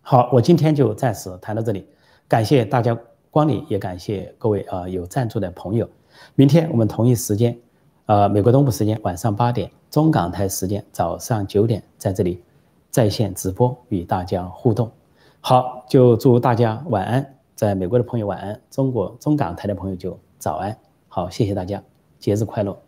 [0.01, 1.87] 好，我今天就暂时谈到这里，
[2.27, 2.95] 感谢大家
[3.31, 5.89] 光临，也感谢各位啊有赞助的朋友。
[6.35, 7.57] 明天我们同一时间。
[8.05, 12.43] 呃，美国东部时间晚上八点，中港台时间早上九点，在这里
[12.89, 14.91] 在线直播与大家互动。
[15.39, 20.77] 好，就祝大家晚安，在美国的朋友晚安，中国中港台的朋友就早安。
[21.07, 21.81] 好，谢谢大家，
[22.21, 22.81] 节日快乐，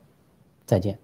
[0.65, 0.97] 再见。